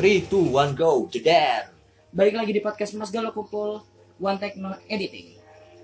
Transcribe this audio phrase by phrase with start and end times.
[0.00, 1.12] 3, 2, 1, go.
[1.12, 1.68] Jedar.
[2.08, 3.84] Balik lagi di podcast Mas Galo Kumpul
[4.16, 5.36] One Techno Editing.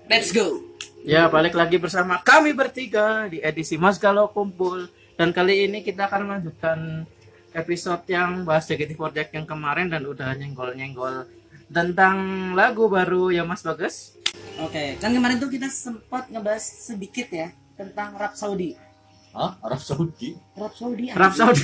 [0.09, 0.57] Let's go.
[1.05, 4.89] Ya, balik lagi bersama kami bertiga di edisi Mas Galau Kumpul.
[5.13, 7.05] Dan kali ini kita akan melanjutkan
[7.53, 11.29] episode yang bahas JKT Project yang kemarin dan udah nyenggol-nyenggol
[11.69, 12.17] tentang
[12.57, 14.17] lagu baru ya Mas Bagus.
[14.57, 18.86] Oke, kan kemarin tuh kita sempat ngebahas sedikit ya tentang Arab Saudi.
[19.35, 19.51] Hah?
[19.63, 20.35] Arab Saudi?
[20.55, 21.05] Arab Saudi.
[21.11, 21.39] Arab anjing.
[21.39, 21.63] Saudi.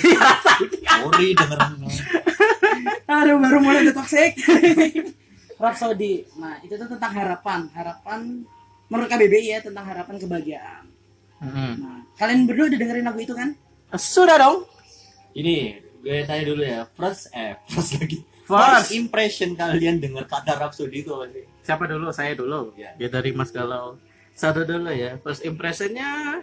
[1.03, 1.73] Sorry dengerin.
[3.07, 4.37] Aduh, baru mulai toxic.
[5.61, 6.27] Arab Saudi.
[6.37, 7.71] Nah, itu tuh tentang harapan.
[7.71, 8.43] Harapan
[8.91, 10.83] menurut KBBI ya tentang harapan kebahagiaan.
[11.43, 11.73] Hmm.
[11.81, 13.55] Nah, kalian berdua udah dengerin lagu itu kan?
[13.95, 14.67] Sudah dong.
[15.33, 16.85] Ini gue tanya dulu ya.
[16.93, 18.21] First eh first lagi.
[18.43, 18.59] First.
[18.59, 21.43] First impression kalian dengar kata Arab Saudi itu apa sih?
[21.63, 22.11] Siapa dulu?
[22.11, 22.75] Saya dulu.
[22.75, 22.93] Ya.
[22.99, 23.97] Ya dari Mas Galau.
[24.35, 25.17] Satu dulu ya.
[25.21, 26.41] First impressionnya,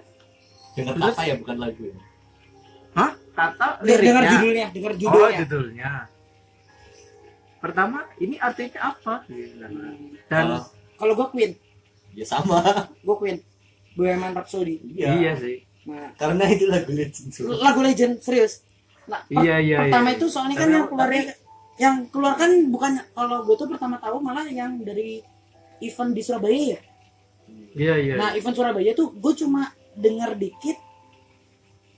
[0.72, 1.06] Dengar Terus?
[1.10, 1.96] kata ya bukan lagu ya.
[2.92, 3.10] hah?
[3.30, 4.30] Kata Dengar dengar liriknya.
[4.32, 5.38] judulnya, dengar Oh, judulnya.
[5.40, 5.90] judulnya.
[7.60, 9.14] Pertama, ini artinya apa?
[10.26, 10.64] Dan Oh,
[10.96, 11.52] Kalau gue Queen,
[12.12, 12.60] ya sama.
[13.06, 13.38] gue Queen.
[13.92, 14.80] Bohemian Rhapsody.
[14.90, 15.08] Iya.
[15.14, 15.56] iya sih.
[15.82, 17.32] Nah, Karena itu lagu legend.
[17.58, 18.64] lagu legend serius.
[19.04, 20.16] Nah, Iya, iya, pertama iya.
[20.16, 21.10] itu soalnya kan yang keluar
[21.74, 25.24] yang keluar kan bukan kalau gue tuh pertama tahu malah yang dari
[25.80, 26.80] event di Surabaya ya.
[27.74, 28.14] Iya, iya.
[28.14, 30.78] Nah, event Surabaya tuh gue cuma denger dikit,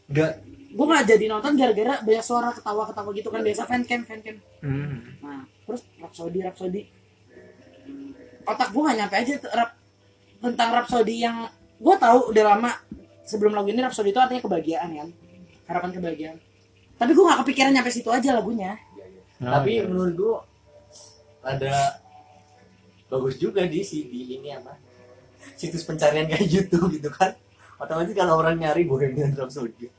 [0.09, 0.41] Enggak.
[0.73, 4.37] gue nggak jadi nonton gara-gara banyak suara ketawa-ketawa gitu kan biasa fancam fancam.
[4.61, 4.97] Hmm.
[5.21, 6.83] Nah, terus Rhapsody Rhapsody
[8.43, 9.71] otak gue gak nyampe aja rap,
[10.39, 11.47] tentang Rhapsody yang
[11.79, 12.71] gue tahu udah lama
[13.23, 15.09] sebelum lagu ini Rhapsody itu artinya kebahagiaan kan
[15.71, 16.39] harapan kebahagiaan
[16.99, 18.75] tapi gue gak kepikiran nyampe situ aja lagunya
[19.43, 19.91] Oh, Tapi iya.
[19.91, 20.39] menurut gua
[21.43, 21.99] ada
[23.11, 24.79] bagus juga di si di ini apa
[25.59, 27.35] situs pencarian kayak YouTube gitu kan
[27.83, 29.91] otomatis kalau orang nyari Bohemian Rhapsody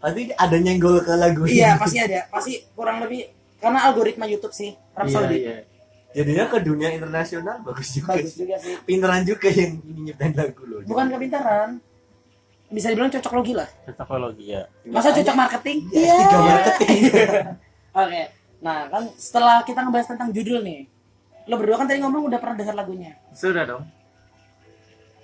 [0.00, 1.80] pasti ada nyenggol ke lagu iya ini.
[1.80, 2.20] pasti ada.
[2.32, 3.28] Pasti kurang lebih
[3.60, 5.58] karena algoritma YouTube sih Rhapsody Iya, iya.
[6.16, 8.76] jadinya ke dunia internasional bagus juga bagus juga sih.
[8.84, 11.70] Pinteran juga yang ini nyiptain lagu loh bukan kepintaran.
[12.66, 13.68] Bisa dibilang cocok logi lah.
[13.86, 14.66] Cocokologi ya.
[14.90, 15.78] masa cocok marketing?
[15.94, 16.98] Iya, S3 marketing.
[18.02, 18.22] oke
[18.56, 20.88] nah kan setelah kita ngebahas tentang judul nih
[21.46, 23.14] lo berdua kan tadi ngomong udah pernah dengar lagunya?
[23.30, 23.86] Sudah dong.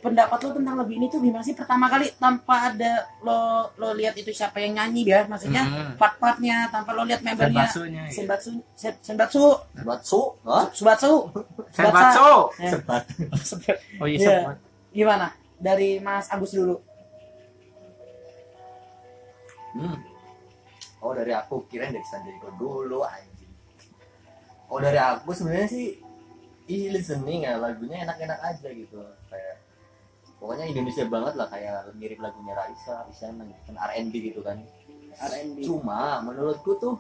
[0.02, 2.92] Pendapat lo tentang lagu ini tuh gimana sih pertama kali tanpa ada
[3.22, 3.38] lo
[3.72, 5.94] lo lihat itu siapa yang nyanyi ya maksudnya Hmm.
[5.94, 8.10] part-partnya tanpa lo lihat membernya iya.
[8.10, 10.66] Senbatsu Sen- Senbatsu Batsu, Hah?
[10.68, 11.30] Subatsu
[11.70, 12.30] Senbatsu.
[12.58, 12.70] Ya.
[12.74, 13.02] Sebat.
[14.02, 14.34] Oh iya, Iya.
[14.42, 14.56] sempat.
[14.90, 15.26] gimana
[15.56, 16.82] dari Mas Agus dulu
[19.72, 19.96] Hmm.
[20.98, 23.48] Oh dari aku kirain dari Sanjayko dulu anjing.
[24.66, 25.96] Oh dari aku sebenarnya sih
[26.64, 29.61] easy listening ya lagunya enak-enak aja gitu kayak
[30.42, 34.58] pokoknya Indonesia banget lah kayak mirip lagunya Raisa, Isyana gitu kan R&B gitu kan.
[35.14, 36.98] R&B Cuma menurutku tuh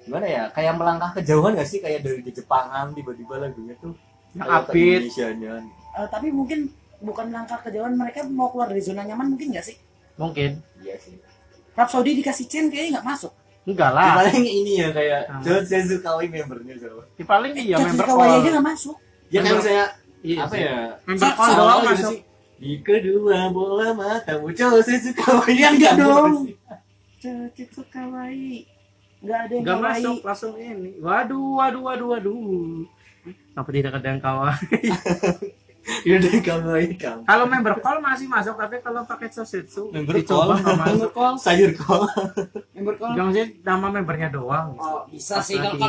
[0.00, 3.96] gimana ya kayak melangkah kejauhan gak sih kayak dari di Jepangan tiba-tiba lagunya tuh
[4.36, 5.00] upbeat.
[5.06, 5.64] Indonesianya.
[5.92, 6.68] Eh, tapi mungkin
[7.00, 9.76] bukan langkah kejauhan mereka mau keluar dari zona nyaman mungkin nggak sih
[10.14, 10.60] Mungkin.
[10.78, 11.16] Iya sih.
[11.72, 13.32] Rhapsody dikasih chain kayaknya nggak masuk
[13.62, 14.12] Enggak Di lah.
[14.18, 15.42] paling ini ya kayak Sama.
[15.42, 17.02] John Sezukawai membernya siapa?
[17.12, 18.38] Di paling iya Cat member Kawaii call.
[18.38, 19.86] aja nggak masuk Ya kayak Member- misalnya
[20.20, 20.76] Iya apa ya
[21.32, 22.12] call sama doang masuk.
[22.12, 22.20] sih.
[22.60, 26.32] Di kedua bola matamu coba saya suka Ya, enggak dong.
[26.32, 26.54] apa sih?
[27.56, 28.64] Cat Kawaii
[29.20, 30.90] nggak ada yang Enggak kawaii masuk langsung ini.
[30.98, 32.84] Waduh, waduh, waduh, waduh.
[33.52, 34.56] Apa tidak ada yang kawan?
[36.04, 36.76] Ya udah kamu.
[37.24, 40.52] Kalau member call masih masuk, tapi kalau pakai Sosetsu Member call.
[40.54, 40.92] nggak masuk.
[40.92, 42.04] member call Sayur kok.
[42.72, 44.76] member call Jangan sih nama membernya doang.
[44.76, 45.88] oh bisa sih kalau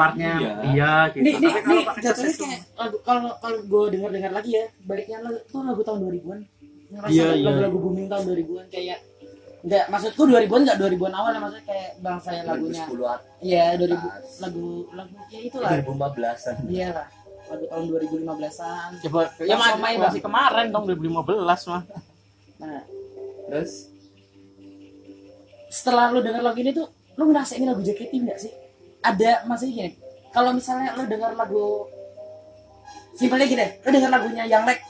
[0.00, 0.52] partnya Iya.
[0.72, 1.24] iya gitu.
[1.26, 4.64] Nih, nih, tapi kalau nih, jatuhnya kayak lagu kalau kalau gue dengar dengar lagi ya,
[4.88, 6.40] baliknya lagu tuh lagu tahun 2000-an.
[6.90, 7.44] Ngerasa Iya, iya.
[7.46, 8.98] lagu-lagu booming tahun 2000-an kayak
[9.60, 12.82] enggak maksudku 2000-an enggak 2000-an awal ya maksudnya kayak bangsa yang lagunya.
[12.88, 14.66] 2010 at Iya, 2000 lagu
[14.96, 15.68] lagu ya itulah.
[15.70, 16.54] 2015-an.
[16.66, 17.06] Iya lah.
[17.50, 18.88] Lagu tahun 2015-an.
[19.04, 21.82] Coba ya Mas masih, Somai, masih kemarin dong 2015 mah.
[22.60, 22.82] Nah,
[23.50, 23.72] Terus
[25.70, 28.52] setelah lu dengar lagu ini tuh lu ngerasa ini lagu JKT enggak sih?
[29.00, 29.90] Ada maksudnya gini.
[30.30, 31.88] Kalau misalnya lu dengar lagu
[33.16, 34.80] simpelnya gini, lu dengar lagunya yang rap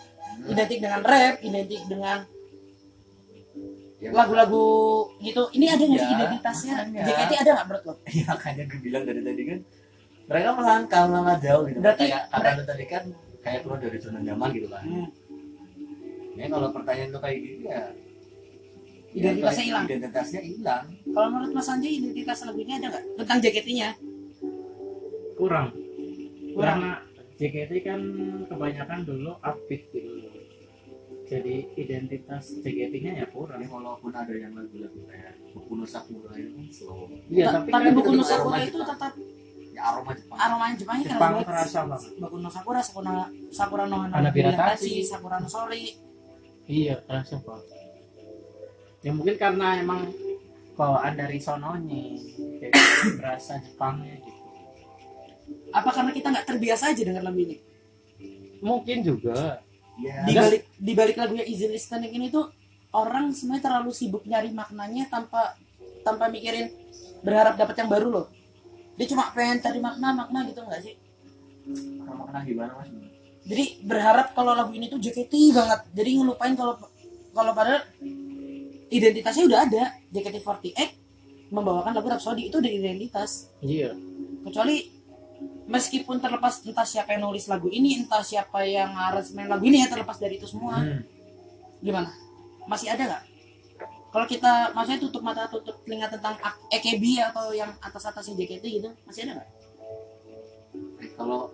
[0.41, 2.19] identik dengan rap, identik dengan
[4.01, 4.69] ya, lagu-lagu
[5.21, 5.43] gitu.
[5.55, 6.75] Ini ada nggak sih Ya, identitasnya?
[6.81, 7.03] makanya.
[7.07, 7.95] JKT ada nggak menurut lo?
[8.09, 9.59] ya makanya gue bilang dari tadi kan
[10.31, 11.79] mereka melangkah melangkah jauh gitu.
[11.83, 13.05] Berarti kayak kata lu tadi kan
[13.41, 14.83] kayak keluar dari zona nyaman gitu kan.
[14.85, 15.09] Hmm.
[16.39, 17.81] Ya kalau pertanyaan lu kayak gitu ya
[19.11, 19.85] Identitasnya ya, hilang.
[19.91, 20.83] Identitasnya hilang.
[21.11, 23.89] Kalau menurut Mas Anjay identitas lagunya ada nggak tentang JKT-nya?
[25.35, 25.67] Kurang.
[26.55, 26.79] Kurang.
[26.79, 26.93] Karena
[27.35, 28.01] JKT kan
[28.47, 30.11] kebanyakan dulu upbeat gitu.
[31.27, 33.59] Jadi identitas JKT-nya ya kurang.
[33.59, 37.87] Tapi walaupun ada yang lagu-lagu kayak Boku no Sakura itu slow Iya, Ta- tapi, tapi
[37.91, 38.91] kan buku itu no Sakura aroma itu Jepang.
[38.95, 39.13] tetap
[39.71, 42.11] ya aroma Jepang aromanya Jepangnya keren Jepang banget terasa banget.
[42.19, 43.15] Boku no Sakura, Sakura,
[43.51, 44.31] Sakura no Hana.
[45.03, 45.85] Sakura no Sori.
[46.71, 47.59] Iya, terasa pak.
[49.01, 50.13] Ya mungkin karena emang
[50.77, 52.17] bawaan dari sononya,
[52.61, 52.73] jadi
[53.21, 54.41] berasa Jepangnya gitu.
[55.73, 57.57] Apa karena kita nggak terbiasa aja dengan lagu ini?
[58.61, 59.61] Mungkin juga.
[60.01, 62.49] ya Di balik di balik lagunya Easy Listening ini tuh
[62.97, 65.57] orang sebenarnya terlalu sibuk nyari maknanya tanpa
[66.05, 66.73] tanpa mikirin
[67.21, 68.27] berharap dapat yang baru loh.
[68.97, 70.95] Dia cuma pengen cari makna makna gitu nggak sih?
[71.71, 72.89] aroma kena gimana mas
[73.47, 75.81] Jadi berharap kalau lagu ini tuh JKT banget.
[75.97, 76.75] Jadi ngelupain kalau
[77.33, 77.85] kalau padahal
[78.91, 79.85] identitasnya udah ada.
[80.11, 80.79] JKT48
[81.51, 83.51] membawakan lagu Rhapsody itu udah identitas.
[83.63, 83.95] Iya.
[84.41, 84.89] kecuali
[85.69, 89.89] meskipun terlepas entah siapa yang nulis lagu ini entah siapa yang aransemen lagu ini ya
[89.93, 91.05] terlepas dari itu semua Hmm.
[91.85, 92.09] gimana
[92.65, 93.25] masih ada nggak
[94.11, 96.41] kalau kita maksudnya tutup mata tutup telinga tentang
[96.73, 99.49] AKB atau yang atas atasnya JKT gitu masih ada nggak
[101.21, 101.53] kalau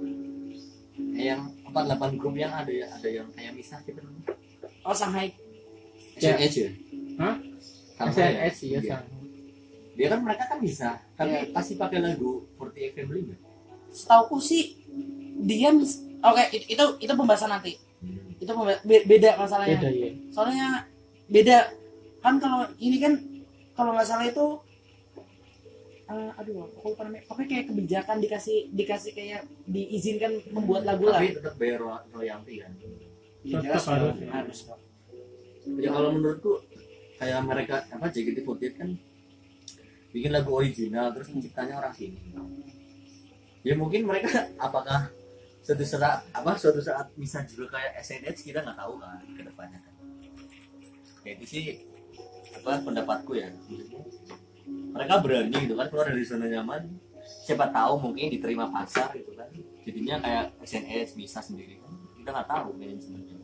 [1.18, 3.98] yang empat delapan grup yang ada ya ada yang kayak misah gitu
[4.86, 5.34] oh Shanghai
[6.22, 6.70] ya
[7.16, 7.34] Hah?
[7.94, 8.68] Sama SNS ya?
[8.68, 8.80] ya, Iya.
[8.94, 9.14] sama.
[9.96, 11.48] dia kan mereka kan bisa tapi Iya.
[11.50, 13.40] pasti pakai lagu 48 Family nggak?
[13.88, 14.76] setauku sih
[15.40, 18.36] dia mis- oke it- itu itu pembahasan nanti Hmm.
[18.36, 20.10] itu pemba- be- beda masalahnya Beda ya.
[20.28, 20.68] soalnya
[21.26, 21.56] beda
[22.18, 23.12] kan kalau ini kan
[23.72, 24.46] kalau nggak salah itu
[26.06, 31.18] eh, aduh aku lupa namanya pokoknya kayak kebijakan dikasih dikasih kayak diizinkan membuat lagu lah
[31.18, 32.72] tapi tetap bayar ro- royalti kan
[33.42, 34.12] Ya, jelas harus.
[34.12, 34.58] dong, harus
[35.78, 36.52] ya kalau menurutku
[37.16, 38.90] kayak mereka apa JKT48 kan
[40.12, 42.20] bikin lagu original terus penciptanya orang sini.
[43.66, 45.10] Ya mungkin mereka apakah
[45.60, 49.78] suatu saat apa suatu saat bisa juga kayak SNSD kita nggak tahu kan ke depannya
[49.82, 49.94] kan.
[51.26, 51.64] Ya itu sih
[52.62, 53.50] apa pendapatku ya.
[54.66, 56.86] Mereka berani gitu kan keluar dari zona nyaman.
[57.44, 59.50] Siapa tahu mungkin diterima pasar gitu kan.
[59.82, 63.38] Jadinya kayak SNS bisa sendiri kan kita nggak tahu manajemennya.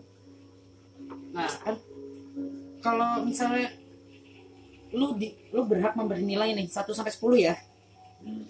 [1.35, 1.75] Nah kan
[2.83, 3.71] kalau misalnya
[4.93, 7.55] lu di lu berhak memberi nilai nih 1 sampai 10 ya
[8.23, 8.47] Hmm.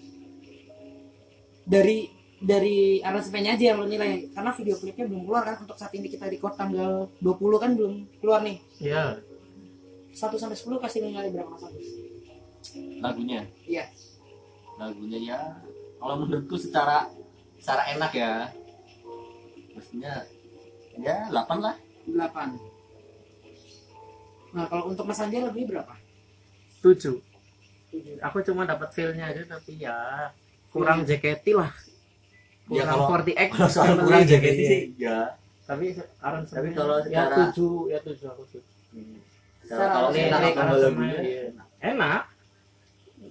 [1.65, 2.05] dari
[2.37, 6.05] dari aransemennya aja yang lu nilai karena video klipnya belum keluar kan untuk saat ini
[6.05, 9.17] kita record tanggal 20 kan belum keluar nih Iya.
[10.11, 11.87] 1 sampai 10 kasih nilai berapa mas Agus?
[13.01, 13.89] lagunya Iya.
[14.77, 15.39] lagunya ya
[15.97, 17.09] kalau menurutku secara
[17.57, 18.31] secara enak ya
[19.73, 20.13] mestinya
[20.95, 21.75] ya 8 lah
[22.05, 22.72] 8
[24.53, 25.93] nah kalau untuk Mas Andi lagunya berapa?
[26.79, 27.17] Tujuh.
[28.21, 30.29] Aku cuma dapat feel-nya aja tapi ya
[30.69, 31.69] kurang JKT lah.
[32.69, 34.69] Ya, Kurang kalau- 48 kalau soal family kurang gitu, JKT iya.
[34.69, 35.19] sih ya
[35.63, 35.85] Tapi
[36.19, 38.63] aransemen Tapi kalau ya tujuh ya tujuh aku tujuh.
[39.63, 41.43] Secara kalau aransemen, lagunya iya.
[41.81, 42.21] enak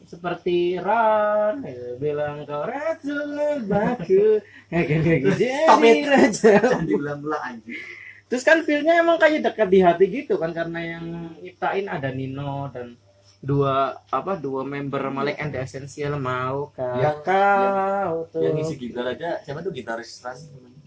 [0.02, 3.16] seperti Ran ya, bilang kau raja
[3.64, 7.80] baku kayak gitu Stop jadi jangan diulang-ulang anjing
[8.32, 12.64] terus kan feelnya emang kayak dekat di hati gitu kan karena yang nyiptain ada Nino
[12.72, 12.96] dan
[13.44, 19.04] dua apa dua member Malik and the Essential mau Yang- kau tuh yang ngisi gitar
[19.12, 20.80] aja siapa tuh gitaris Ran namanya?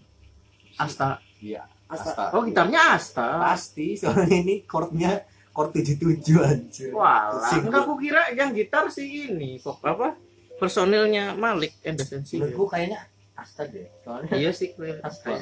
[0.74, 1.22] Asta.
[1.38, 2.10] Iya Asta.
[2.18, 2.24] Asta.
[2.34, 3.38] Oh gitarnya Asta?
[3.38, 5.22] Pasti soalnya ini chordnya
[5.54, 6.90] chord 77 anjir.
[6.98, 10.18] Wah, enggak aku kira yang gitar sih ini kok apa
[10.58, 12.42] personilnya Malik and the Essential.
[12.42, 13.06] Menurutku kayaknya
[13.38, 14.74] Asta deh soalnya iya sih
[15.06, 15.38] Asta.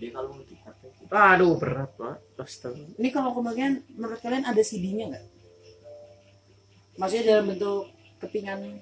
[0.00, 0.32] Dia kalau
[1.12, 2.20] Aduh berat banget.
[2.40, 2.82] Astaga.
[2.96, 5.24] Ini kalau kebagian menurut kalian ada CD-nya nggak?
[6.96, 8.80] Maksudnya dalam bentuk kepingan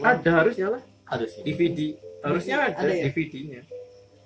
[0.00, 1.98] Ada harusnya lah ada sih DVD.
[2.22, 3.04] Harusnya ada, Ada ya?
[3.10, 3.60] DVD-nya.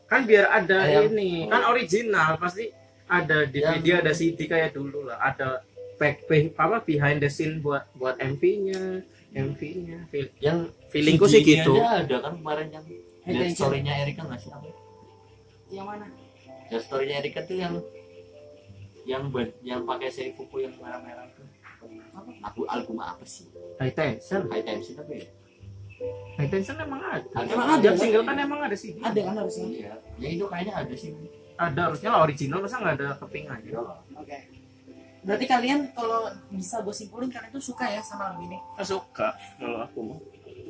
[0.05, 2.69] Kan biar ada Kayak- ini, kan original pasti
[3.09, 5.17] ada DVD, ada CD kayak dulu lah.
[5.25, 5.65] Ada
[5.97, 9.01] back, back apa behind the scene buat buat MV-nya,
[9.33, 10.05] MV-nya.
[10.13, 11.81] Feel, yang feelingku sih gitu.
[11.81, 12.85] ada kan kemarin yang
[13.57, 14.69] story-nya Erika nggak sih apa?
[15.73, 16.07] yang mana?
[16.75, 17.79] Ya story-nya Erika tuh yang
[19.07, 21.47] yang buat yang pakai seri kuku yang merah-merah tuh.
[22.19, 22.31] Apa?
[22.51, 23.47] Aku album apa sih?
[23.79, 24.51] High Tension.
[24.51, 25.27] High Tension tapi ya?
[26.35, 27.23] High Tension emang ada.
[27.31, 27.47] Ada.
[27.55, 28.99] Emang ada, single kan emang ada CD.
[28.99, 29.67] Ada kan harusnya.
[29.71, 29.95] Iya.
[30.19, 31.15] Ya itu kayaknya ada sih.
[31.55, 33.71] Ada harusnya lah original masa nggak ada kepingannya.
[33.71, 33.83] Iya.
[34.19, 34.39] Oke.
[35.25, 38.59] Berarti kalian kalau bisa gue simpulin kalian tuh suka ya sama lagu ini.
[38.83, 39.31] Aku suka
[39.63, 40.19] kalau aku mah.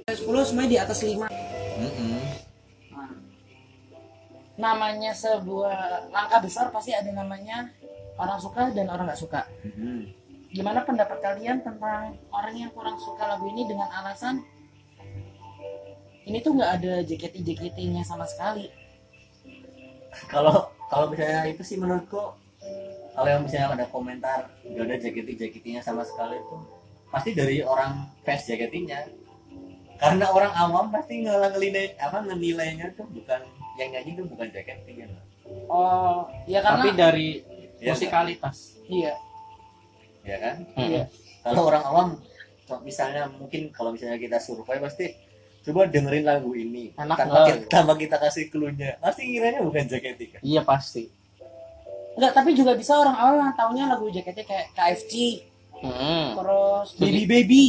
[0.04, 1.16] 10 semuanya di atas 5.
[1.16, 2.12] Mm-mm.
[2.12, 2.23] Nah,
[4.54, 7.70] namanya sebuah langkah besar pasti ada namanya
[8.18, 9.42] orang suka dan orang nggak suka.
[9.66, 10.10] Mm-mm.
[10.54, 14.38] Gimana pendapat kalian tentang orang yang kurang suka lagu ini dengan alasan
[16.24, 18.70] ini tuh nggak ada JKT JKT-nya sama sekali.
[20.32, 22.38] Kalau kalau misalnya itu sih menurutku
[23.14, 26.58] kalau yang misalnya ada komentar nggak ada jaket jaketnya sama sekali itu
[27.10, 29.06] pasti dari orang fans JKT-nya
[30.02, 33.42] karena orang awam pasti ngelilai apa ngenilainya tuh bukan
[33.74, 35.10] yang nyanyi tuh bukan JKT kan
[35.66, 37.28] oh ya karena Tapi dari
[37.74, 38.78] Iya musikalitas.
[38.86, 39.12] iya.
[40.24, 40.54] Ya kan?
[40.74, 41.02] Iya.
[41.42, 42.08] kalau orang awam
[42.80, 45.10] misalnya mungkin kalau misalnya kita survei pasti
[45.60, 46.94] coba dengerin lagu ini.
[46.94, 48.96] Enak tanpa kita, tanpa kita kasih clue-nya.
[48.98, 51.10] Pasti kiranya bukan JKT kan Iya pasti.
[52.14, 55.12] enggak tapi juga bisa orang awal yang taunya lagu JKT kayak KFC
[55.74, 56.32] Hmm.
[56.32, 57.64] terus Baby Baby.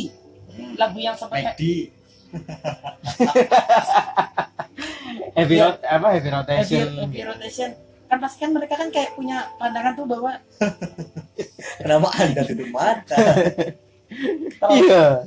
[0.48, 0.72] Hmm.
[0.80, 1.92] lagu yang McD
[5.36, 6.88] Heavy rot apa heavy heavy, rotation.
[6.96, 7.70] heavy rotation
[8.06, 10.32] kan pasti kan mereka kan kayak punya pandangan tuh bahwa
[11.82, 13.18] kenapa anda tutup mata
[14.72, 15.26] Iya.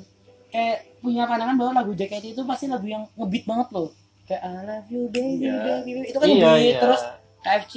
[0.49, 3.91] kayak punya pandangan bahwa lagu JKT itu pasti lagu yang ngebeat banget loh
[4.25, 5.59] kayak I love you baby Iya.
[5.83, 6.07] baby, baby.
[6.09, 6.79] itu kan Iya, ngebeat iya.
[6.81, 7.03] terus
[7.39, 7.75] KFC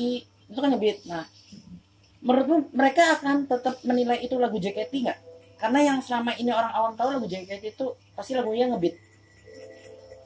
[0.47, 1.23] itu kan ngebeat nah
[2.21, 5.19] menurutmu mereka akan tetap menilai itu lagu JKT nggak
[5.57, 8.95] karena yang selama ini orang awam tahu lagu JKT itu pasti lagunya ngebeat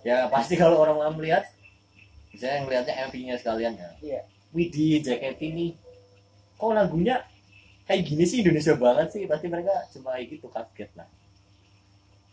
[0.03, 1.47] ya pasti kalau orang awam melihat
[2.35, 3.89] misalnya yang lihatnya MV-nya sekalian ya.
[3.99, 4.19] Iya.
[4.51, 5.67] Widih JKT ini
[6.55, 7.23] kok lagunya
[7.85, 9.23] kayak gini sih Indonesia banget sih?
[9.25, 11.07] Pasti mereka cuma kayak gitu kaget lah.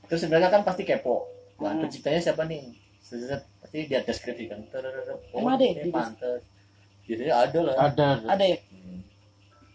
[0.04, 1.26] Terus mereka kan pasti kepo.
[1.56, 1.82] Wah, Hmm.
[1.82, 2.75] penciptanya siapa nih?
[3.00, 4.61] Set, pasti dia deskripsi kan.
[5.32, 6.42] Oh Emang ada ya pantes
[7.02, 7.75] biasanya ada lah.
[7.82, 8.09] Ada.
[8.28, 8.59] Ada ya?
[8.62, 9.00] Hmm.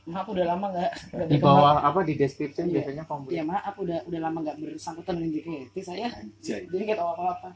[0.08, 0.92] maaf udah lama nggak
[1.28, 2.80] di bawah apa di description Iya.
[2.80, 3.44] biasanya ya komplit.
[3.44, 6.64] maaf udah udah lama nggak bersangkutan dengan JKT saya Anjay.
[6.66, 7.50] jadi nggak tahu apa apa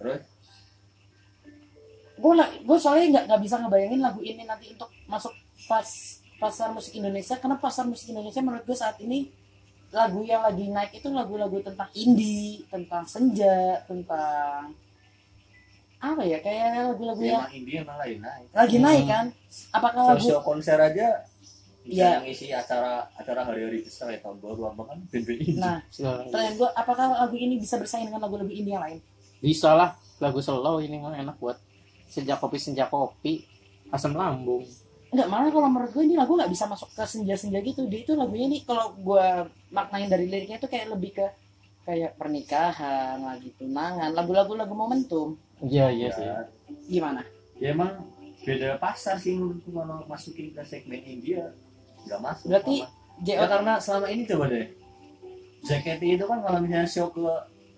[0.00, 0.20] terus
[2.20, 2.32] gue
[2.68, 5.32] gue soalnya nggak nggak bisa ngebayangin lagu ini nanti untuk masuk
[5.64, 5.88] pas
[6.36, 7.36] pasar musik Indonesia.
[7.36, 9.28] Karena pasar musik Indonesia menurut gue saat ini
[9.90, 14.70] lagu yang lagi naik itu lagu-lagu tentang indie tentang senja tentang
[16.00, 16.38] apa ya?
[16.40, 18.46] Kayak lagu-lagu ya, yang India emang lagi naik.
[18.56, 18.84] lagi Hmm.
[18.88, 19.26] naik kan?
[19.74, 21.08] Apakah lagu sosial konser aja
[21.80, 22.20] bisa Iya.
[22.20, 24.98] ngisi acara acara hari-hari besar ya tahun baru apa kan?
[25.10, 29.00] BNPI nah pertanyaan gue apakah lagu ini bisa bersaing dengan lagu-lagu indie yang lain?
[29.40, 31.56] Bisa lah lagu slow ini mah enak buat
[32.10, 33.46] senja kopi senja kopi
[33.94, 34.66] asam lambung.
[35.10, 37.86] Enggak, malah kalau menurut gue ini lagu nggak bisa masuk ke senja-senja gitu.
[37.90, 39.26] Dia itu lagunya nih kalau gue
[39.74, 41.26] maknain dari liriknya itu kayak lebih ke
[41.82, 45.34] kayak pernikahan, lagi tunangan, lagu-lagu lagu momentum.
[45.62, 46.22] Iya iya sih.
[46.22, 46.36] ya,
[46.86, 47.22] Gimana?
[47.60, 47.92] ya emang
[48.40, 51.52] beda pasar sih menurutku kalau masukin ke segmen India
[52.08, 52.88] nggak masuk Berarti malah.
[53.20, 54.66] ya JO karena selama ini coba deh
[55.60, 57.20] JKT itu kan kalau misalnya show ke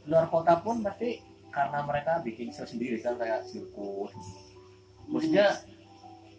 [0.07, 1.19] luar kota pun pasti
[1.53, 4.13] karena mereka bikin show sendiri kan kayak sirkus
[5.07, 5.53] maksudnya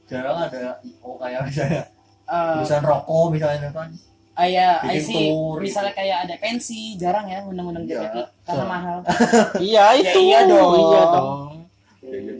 [0.09, 1.83] jarang ada oh kayak misalnya
[2.25, 3.89] eh tulisan rokok misalnya kan
[4.33, 5.29] ah, ya, I see.
[5.29, 5.69] tour gitu.
[5.69, 8.01] Misalnya kayak ada pensi, jarang ya undang-undang Iya.
[8.01, 8.65] JKT karena Iya.
[8.65, 8.97] mahal.
[9.69, 10.19] Iya itu.
[10.25, 10.73] iya dong.
[10.73, 11.49] Iya dong.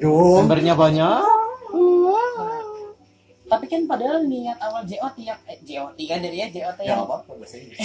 [0.02, 1.22] dong Membernya banyak.
[3.46, 7.06] Tapi kan padahal niat awal JOT yang eh, JOT kan dari ya JOT ya yang
[7.06, 7.78] bahasa Inggris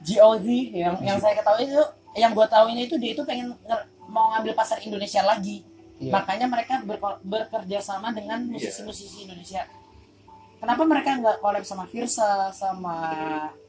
[0.00, 1.82] GOZ yang yang saya ketahui itu
[2.14, 5.62] yang gue tahu ini itu dia itu pengen nge- mau ngambil pasar Indonesia lagi.
[5.98, 6.14] Iya.
[6.14, 9.66] makanya mereka berko- bekerja sama dengan musisi-musisi Indonesia.
[10.58, 12.96] Kenapa mereka nggak collab sama Virsa sama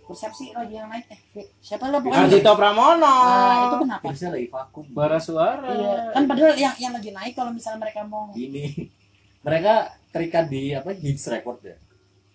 [0.09, 1.09] sih lagi yang naik?
[1.09, 2.25] Eh siapa lah pokoknya?
[2.25, 3.01] Ardito Pramono.
[3.01, 4.03] nah itu kenapa?
[4.09, 4.86] Terusnya lagi vakum.
[4.93, 5.69] Bara suara.
[5.69, 8.29] iya kan padahal yang yang lagi naik kalau misalnya mereka mau.
[8.33, 8.89] Ini
[9.41, 9.74] mereka
[10.09, 11.77] terikat di apa hits record ya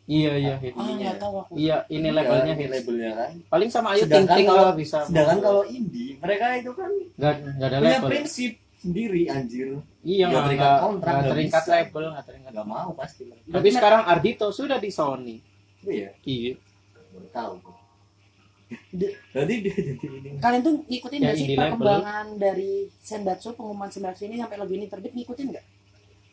[0.05, 0.77] Iya iya hits.
[0.77, 2.75] ah nggak tahu aku Iya ini Iya, labelnya ini hits.
[2.77, 4.99] labelnya kan Paling sama Ayu Ting Sedangkan Ting kalau- bisa.
[5.03, 8.11] sedangkan kalau indie mereka itu kan nggak nggak ada punya label.
[8.11, 9.69] prinsip sendiri anjir
[10.03, 12.51] Iya Nggak nggak terikat kontrak, nggak nggak terikat label nggak terikat.
[12.53, 15.37] nggak mau pasti Tapi Berarti sekarang Ardito sudah di Sony.
[15.83, 16.53] iya Iya.
[17.11, 17.53] baru tahu
[18.91, 23.87] Di- berarti dia jadi ini kalian tuh ngikutin Ya, nggak sih perkembangan dari Senbatsu pengumuman
[23.87, 25.65] Senbatsu ini sampai lagu ini terbit ngikutin nggak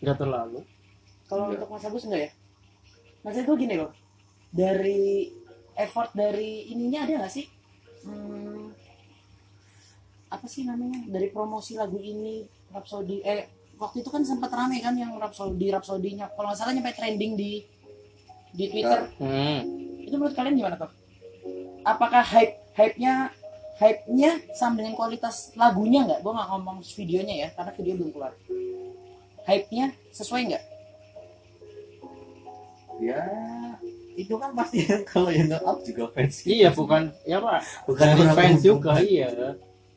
[0.01, 0.59] Nggak terlalu.
[1.23, 1.61] Kalau Enggak.
[1.61, 2.31] untuk Mas Agus enggak ya?
[3.21, 3.91] Maksud gue gini loh.
[4.51, 5.31] Dari
[5.77, 7.45] effort dari ininya ada nggak sih?
[8.01, 8.73] Hmm,
[10.27, 11.05] apa sih namanya?
[11.07, 13.47] Dari promosi lagu ini Rhapsody eh
[13.77, 16.33] waktu itu kan sempat rame kan yang Rhapsody Rhapsody-nya.
[16.33, 17.61] Kalau nggak salah nyampe trending di
[18.51, 19.07] di Twitter.
[19.21, 19.61] Hmm.
[20.03, 20.91] Itu menurut kalian gimana tuh?
[21.87, 23.33] Apakah hype hype-nya
[23.81, 26.21] hype-nya sama dengan kualitas lagunya nggak?
[26.21, 28.33] Gue nggak ngomong videonya ya, karena video belum keluar.
[29.49, 30.63] Hype-nya sesuai nggak?
[33.01, 33.21] Ya
[34.13, 37.59] itu kan pasti kalau yang nge-up juga fans Iya bukan ya pak.
[37.85, 38.61] bukan Dari fans umum.
[38.61, 39.29] juga iya.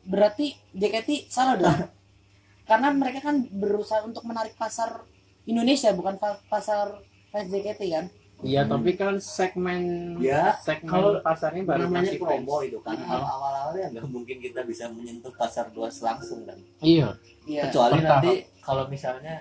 [0.03, 1.79] berarti JKT salah dong
[2.69, 5.05] karena mereka kan berusaha untuk menarik pasar
[5.43, 6.97] Indonesia bukan pasar
[7.29, 8.07] fans JKT kan
[8.37, 8.71] Iya Hmm.
[8.73, 9.79] tapi kan segmen
[10.19, 12.67] Ya, segmen kalau pasarnya baru namanya masih promo fans.
[12.67, 13.07] itu kan Hmm.
[13.07, 17.15] kalau awal-awalnya nggak mungkin kita bisa menyentuh pasar luas langsung kan Iya.
[17.45, 18.11] iya kecuali bertahap.
[18.19, 19.35] nanti kalau misalnya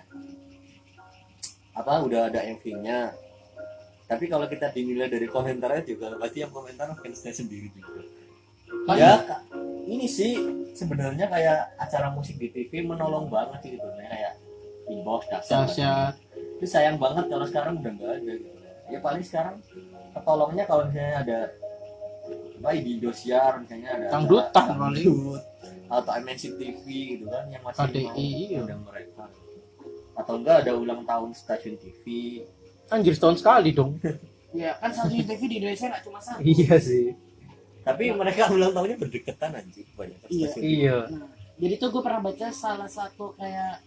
[1.74, 2.98] apa udah ada MV-nya
[4.04, 8.02] tapi kalau kita dinilai dari komentarnya juga pasti yang komentar fansnya sendiri juga.
[8.94, 9.24] Ya
[9.84, 10.36] ini sih
[10.76, 14.36] sebenarnya kayak acara musik di TV menolong banget sih gitu kayak
[14.88, 15.64] inbox dasar
[16.34, 18.58] itu sayang banget kalau sekarang udah nggak ada gitu.
[18.92, 19.56] Ya paling sekarang
[20.12, 21.38] ketolongnya kalau misalnya ada
[22.64, 24.66] apa di Indosiar misalnya ada Dangdutan
[25.84, 26.84] atau MNC TV
[27.16, 28.76] gitu kan yang masih KDI, mau iya.
[28.80, 29.24] mereka.
[30.16, 32.04] Atau enggak ada ulang tahun stasiun TV
[32.86, 33.96] Anjir setahun sekali dong.
[34.52, 37.10] ya kan satu TV di Indonesia nggak cuma satu iya sih.
[37.82, 40.48] tapi mereka ulang tahunnya berdekatan anjing banyak Iya.
[40.56, 40.96] Iya.
[41.10, 41.26] Nah,
[41.56, 43.82] jadi tuh gue pernah baca salah satu kayak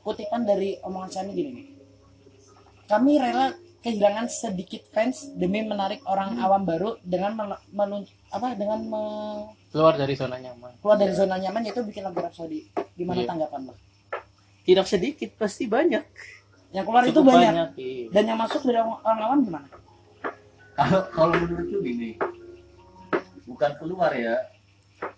[0.00, 1.66] kutipan dari omongan Shani gini nih.
[2.86, 8.80] Kami rela kehilangan sedikit fans demi menarik orang awam baru dengan mel- melun- apa dengan
[8.82, 10.72] me- Keluar dari zona nyaman.
[10.78, 12.66] keluar dari zona nyaman yaitu bikin lagu Rhapsody.
[12.92, 13.28] Gimana Iya.
[13.28, 13.74] tanggapan lo?
[14.62, 16.02] Tidak sedikit pasti banyak.
[16.70, 17.68] Yang keluar itu Cukup banyak.
[17.76, 18.06] iya.
[18.10, 19.68] Dan yang masuk dari orang awam gimana?
[20.72, 22.16] kalau kalau menurutku gini
[23.44, 24.32] bukan keluar ya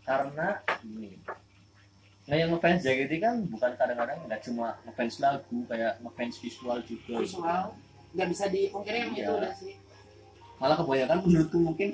[0.03, 1.15] karena gini
[2.23, 7.15] nah yang ngefans JKT kan bukan kadang-kadang nggak cuma ngefans lagu kayak ngefans visual juga
[7.17, 7.63] Visual
[8.11, 9.23] nggak bisa dipungkiri yang Iya.
[9.23, 9.75] itu udah sih.
[10.59, 11.91] malah kebanyakan menurutku mungkin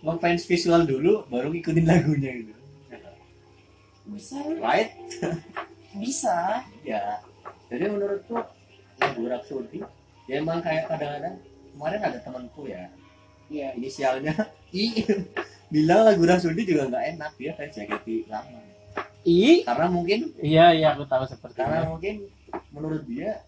[0.00, 2.54] ngefans visual dulu baru ngikutin lagunya gitu
[4.06, 4.96] Bisa, right
[5.94, 6.64] bisa.
[6.80, 7.20] ya
[7.68, 8.40] jadi menurutku
[9.04, 9.78] lagu Rhapsody
[10.24, 11.36] ya emang kayak kadang-kadang
[11.70, 12.88] kemarin ada temanku ya
[13.44, 13.76] Iya.
[13.76, 14.32] inisialnya
[14.74, 15.04] I
[15.68, 18.58] bilang lagu Rhapsody juga nggak enak dia kayak JKT lama
[19.22, 19.62] I.
[19.62, 21.90] karena mungkin Iya iya aku tahu seperti karena itu.
[21.90, 22.14] mungkin
[22.70, 23.40] menurut dia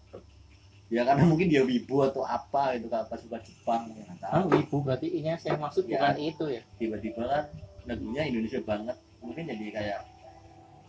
[0.87, 4.55] ya karena mungkin dia wibu atau apa gitu apa suka Jepang ya nggak Ah, tahu
[4.55, 5.99] ibu berarti ini yang saya maksud Ya.
[5.99, 6.61] bukan itu ya.
[6.77, 7.43] tiba-tiba kan
[7.85, 9.99] lagunya Indonesia banget mungkin jadi kayak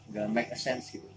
[0.08, 1.08] nggak make a sense gitu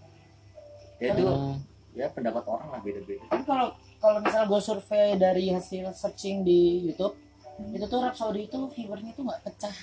[0.98, 1.56] ya itu Hmm.
[1.92, 6.88] Ya pendapat orang lah beda-beda Tapi kalau kalau misalnya gue survei dari hasil searching di
[6.88, 7.14] YouTube,
[7.52, 7.68] Hmm.
[7.76, 9.76] itu tuh Rhapsody itu viewernya tuh nggak pecah.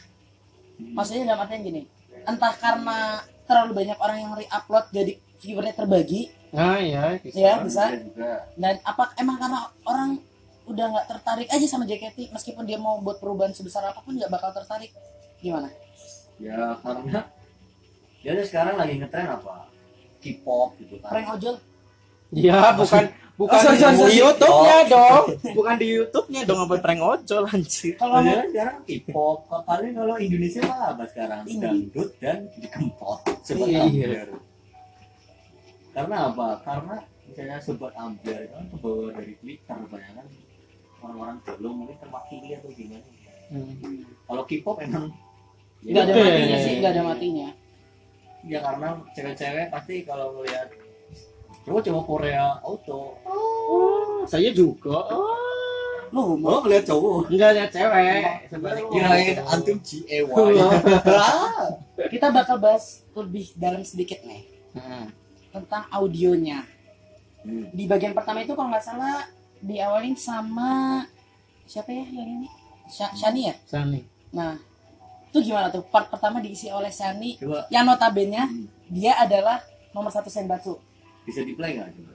[0.76, 0.98] Hmm.
[0.98, 1.82] Maksudnya dalam artian gini,
[2.26, 7.22] entah karena terlalu banyak orang yang re-upload jadi viewernya terbagi, Nah iya.
[7.22, 7.38] bisa.
[7.38, 7.94] ya bisa.
[7.94, 10.18] juga Dan apa emang karena orang
[10.66, 14.34] udah nggak tertarik aja sama JKT, meskipun dia mau buat perubahan sebesar apa pun nggak
[14.34, 14.90] bakal tertarik.
[15.40, 15.70] Gimana?
[16.40, 17.22] ya karena
[18.20, 19.68] dia tuh sekarang lagi ngetren apa
[20.20, 21.56] K-pop gitu kan Prank ojol?
[22.32, 23.04] Ya bukan
[23.36, 24.20] bukan Oh, sorry, sorry, di.
[24.20, 25.26] YouTube-nya dong.
[25.56, 27.96] Bukan di YouTube-nya dong apa prank ojol anjir.
[27.96, 33.82] Kalau Padahal sekarang K-pop paling kalau Indonesia mah apa sekarang dangdut dan dikempot Iya.
[33.82, 34.28] ambiar
[35.90, 40.28] karena apa karena misalnya sobat ambiar itu kan kebawa dari Twitter kebanyakan
[41.00, 43.08] orang-orang belum mungkin terwakili atau gimana
[43.50, 44.06] Hmm.
[44.24, 45.10] kalau K-pop emang
[45.82, 47.50] nggak ada matinya sih, nggak ada matinya.
[48.42, 50.70] ya karena cewek-cewek pasti kalau melihat
[51.70, 53.02] cowok cowok Korea auto
[53.70, 55.06] Oh, saya juga.
[55.08, 55.38] Oh.
[56.10, 58.90] Lu oh ngeliat cowok Enggak ada cewek sebaliknya.
[58.90, 60.26] kirain antum GEY
[62.10, 65.10] kita bakal bahas lebih dalam sedikit nih Hmm.
[65.52, 66.62] tentang audionya.
[67.40, 67.70] Hmm.
[67.70, 69.26] Di bagian pertama itu kalau nggak salah
[69.60, 71.06] diawalin sama
[71.64, 72.48] siapa ya yang ini?
[72.88, 73.56] Sha- Shani ya?
[73.64, 74.02] Sani.
[74.30, 74.58] Nah,
[75.28, 75.82] itu gimana tuh?
[75.84, 78.66] Part pertama diisi oleh Shani coba yang notabene Hmm.
[78.88, 80.78] dia adalah nomor satu Senbatsu.
[81.30, 82.14] Bisa di play nggak coba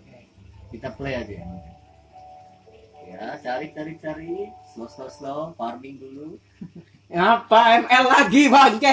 [0.74, 1.46] kita play aja ya
[3.04, 4.32] ya cari cari cari
[4.74, 6.34] slow slow slow farming dulu
[7.14, 8.90] Apa ML lagi bangke?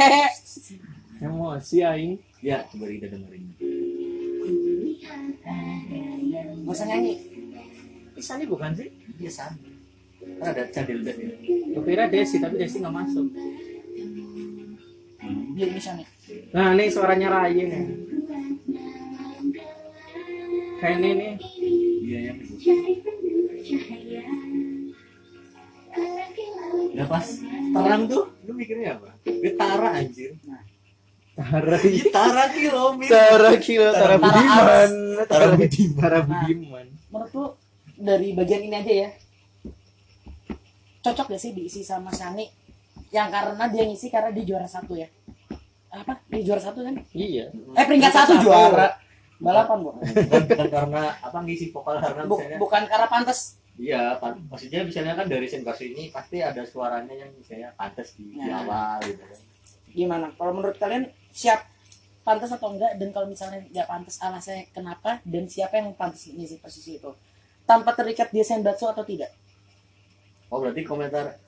[1.17, 2.19] Emosi aing.
[2.43, 3.49] ya coba kita dengerin
[6.62, 7.13] Gak usah nyanyi.
[8.13, 8.89] Ih, Sani bukan sih?
[9.17, 9.49] biasa
[10.38, 11.34] kan ada cadel dan ya
[11.73, 13.25] Gue kira Desi tapi Desi nggak masuk.
[15.57, 16.03] Biar ini Shani.
[16.53, 18.11] Nah ini suaranya Raya nih.
[20.82, 21.34] Kayak ini nih.
[22.02, 22.58] iya yang itu
[26.91, 27.28] udah pas
[27.72, 30.36] terang tuh lu mikirnya apa Getara anjir
[31.32, 34.91] Tara Gitara kilo Tara kilo Tara Tara Budiman
[35.30, 35.98] Tara Budiman.
[36.02, 37.46] Tara Budiman Menurut lu
[38.02, 39.10] dari bagian ini aja ya.
[41.06, 42.50] Cocok gak sih diisi sama Shani?
[43.13, 45.06] Yang karena dia ngisi karena dia juara satu ya.
[45.91, 46.17] Apa?
[46.32, 46.98] Dia juara satu kan?
[47.13, 48.96] Iya Eh peringkat satu juara.
[49.41, 49.89] Balapan, Bu.
[49.97, 53.39] bukan, bukan karena apa ngisi vokal karena Bu- misalnya bukan karena pantas.
[53.75, 58.30] iya pan- maksudnya misalnya kan dari senbas ini pasti ada suaranya yang misalnya pantas di,
[58.30, 58.62] di Nah.
[58.62, 59.39] awal gitu kan
[59.89, 60.27] Gimana?
[60.32, 61.65] Kalau menurut kalian siap
[62.21, 62.95] pantas atau enggak?
[62.95, 65.19] Dan kalau misalnya nggak pantas alasannya kenapa?
[65.23, 67.10] Dan siapa yang pantas ngisi posisi itu?
[67.63, 69.34] Tanpa terikat dia senbatsu atau tidak?
[70.47, 71.39] oh berarti komentar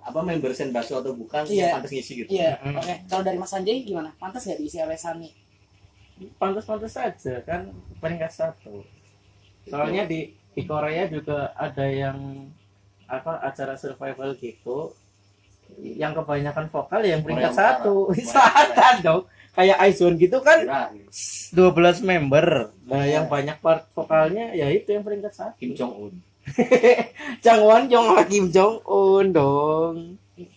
[0.00, 1.70] apa member senbasu atau bukan Iya.
[1.70, 2.58] yang pantas ngisi gitu Iya.
[2.60, 2.74] Mm.
[2.76, 2.94] Oke.
[3.08, 4.10] Kalau dari Mas Sanjay gimana?
[4.14, 5.30] Pantas nggak diisi oleh Sani?
[6.36, 7.68] Pantas-pantas saja kan?
[7.98, 8.86] Peringkat satu.
[9.64, 12.46] Soalnya di di Korea juga ada yang
[13.04, 14.94] apa acara survival gitu.
[15.74, 19.22] Yang kebanyakan vokal yang peringkat Korea satu selatan dong?
[19.54, 21.06] Kayak Aizone gitu kan Terakhir.
[21.54, 22.46] 12 member.
[22.84, 23.18] Nah Iya.
[23.18, 25.54] yang banyak part vokalnya ya itu yang peringkat satu.
[25.56, 26.14] Kim Jong Un
[27.44, 29.94] Changwon Jong sama Kim Jong Un dong.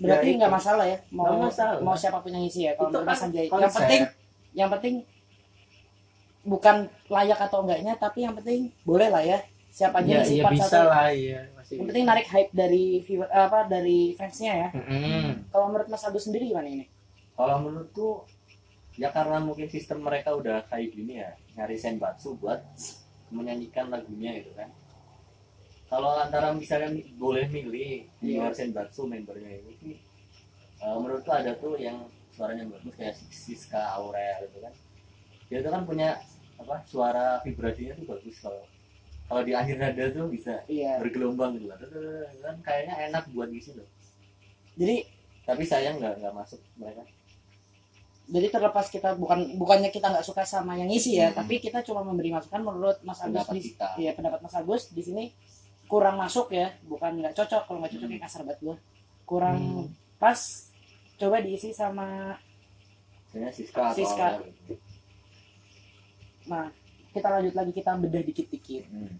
[0.01, 0.97] Berarti Ya, nggak masalah ya?
[1.09, 1.77] Mau Nggak masalah.
[1.79, 3.15] mau siapa pun yang isi ya kalau Itu kan
[3.53, 4.01] yang penting
[4.53, 4.93] yang penting
[6.47, 6.75] bukan
[7.07, 9.39] layak atau enggaknya tapi yang penting boleh lah ya.
[9.67, 10.89] Siapa aja ya, ya bisa satu.
[10.89, 14.69] lah ya masih yang penting narik hype dari viewer apa dari fansnya ya.
[14.73, 15.51] Mm-mm.
[15.51, 16.85] kalau menurut Mas Agus sendiri gimana ini?
[17.35, 18.25] Kalau menurutku
[18.97, 22.63] ya karena mungkin sistem mereka udah kayak gini ya nyari senbatsu buat
[23.29, 24.71] menyanyikan lagunya gitu kan.
[25.85, 28.41] Kalau antara misalnya mi- boleh milih di Iya.
[28.41, 29.95] luar senbatsu membernya ini sih,
[30.77, 32.01] eh, menurutku ada tuh yang
[32.33, 34.73] suaranya bagus kayak Siska Aurel gitu kan.
[35.47, 36.17] Dia tuh kan punya
[36.57, 38.63] apa suara vibrasinya tuh bagus kalau
[39.27, 41.79] kalau di akhir nada tuh bisa iya bergelombang gitu kan
[42.41, 43.87] kan kayaknya enak buat ngisi loh
[44.75, 45.05] jadi
[45.43, 47.03] tapi sayang nggak nggak masuk mereka
[48.27, 51.39] jadi terlepas kita bukan bukannya kita nggak suka sama yang ngisi ya Hmm.
[51.39, 54.83] tapi kita cuma memberi masukan menurut Mas Agus pendapat di kita Iya pendapat Mas Agus
[54.91, 55.23] di sini
[55.87, 57.63] kurang masuk ya, bukan nggak cocok.
[57.63, 58.75] Kalau nggak cocok kayak kasar banget gua.
[59.23, 59.87] Kurang Hmm.
[60.19, 60.67] pas.
[61.15, 62.35] Coba diisi sama.
[63.31, 64.43] Siska Siska.
[66.47, 66.71] Nah
[67.11, 68.83] kita lanjut lagi kita bedah dikit-dikit.
[68.87, 69.13] Hmm.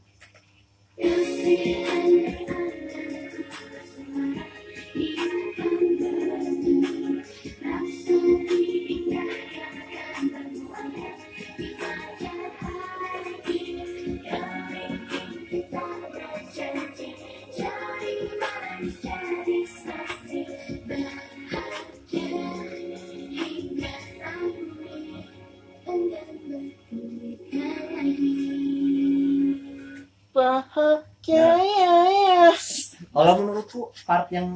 [33.68, 34.48] Menurutku part yang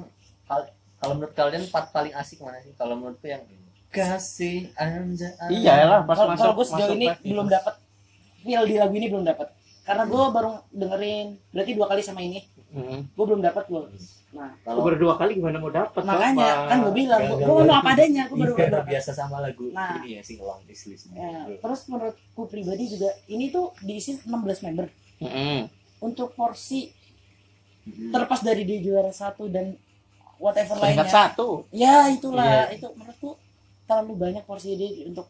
[0.47, 2.71] kal- kalau menurut kalian part paling asik mana sih?
[2.73, 3.43] Kalau menurutku yang
[3.91, 7.75] kasih anja iya lah pas Kalau masuk kalau gue sejauh masuk ini belum dapat
[8.41, 9.47] feel di lagu ini belum dapat.
[9.81, 12.39] Karena gue baru dengerin berarti dua kali sama ini.
[12.71, 13.11] Mm.
[13.11, 13.81] Gue belum dapat gue.
[14.31, 16.69] Nah Kalau berdua kali gimana mau dapet makanya Bapak?
[16.71, 18.23] kan gue bilang gue ngomong apa adanya.
[18.31, 18.87] Gue baru iya, dapat.
[18.87, 19.99] biasa sama lagu Nah.
[19.99, 21.11] ini ya sing along this list.
[21.11, 24.31] Ya, terus menurutku pribadi juga ini tuh diisi 16
[24.63, 24.87] member
[25.19, 25.67] Mm-mm.
[25.99, 26.95] untuk porsi
[27.81, 28.13] Hmm.
[28.13, 29.73] terlepas dari dia juara satu dan
[30.37, 32.77] whatever peringkat lainnya satu ya itulah Iya.
[32.77, 33.29] itu menurutku
[33.83, 35.25] terlalu banyak porsi dia untuk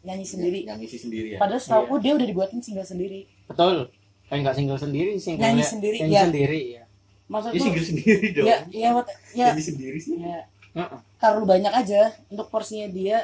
[0.00, 1.38] nyanyi sendiri yang isi sendiri ya.
[1.38, 3.90] padahal setahu dia udah dibuatin single sendiri betul
[4.24, 6.22] kayak nggak single sendiri single Nyanyi sendiri, nyanyi ya.
[6.22, 6.82] sendiri ya
[7.24, 8.46] maksudku Dia single sendiri dong.
[8.46, 10.14] ya ya what- ya, Jadi sendiri sih.
[10.16, 10.40] ya
[10.72, 10.98] Heeh.
[11.16, 13.18] terlalu banyak aja untuk porsinya dia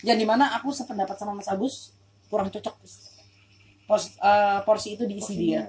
[0.00, 1.92] yang di mana aku sependapat sama Mas Agus
[2.26, 2.74] kurang cocok
[3.86, 5.68] Pos, eh, porsi itu diisi dia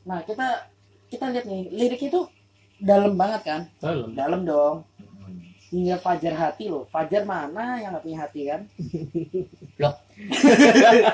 [0.00, 0.66] nah kita
[1.06, 2.22] kita lihat nih liriknya itu
[2.80, 3.60] dalam banget kan?
[3.76, 3.98] Betul.
[4.14, 4.76] dalam dong.
[4.96, 5.38] Hmm.
[5.70, 6.88] hingga Fajar hati loh.
[6.88, 8.60] Fajar mana yang nggak punya hati kan?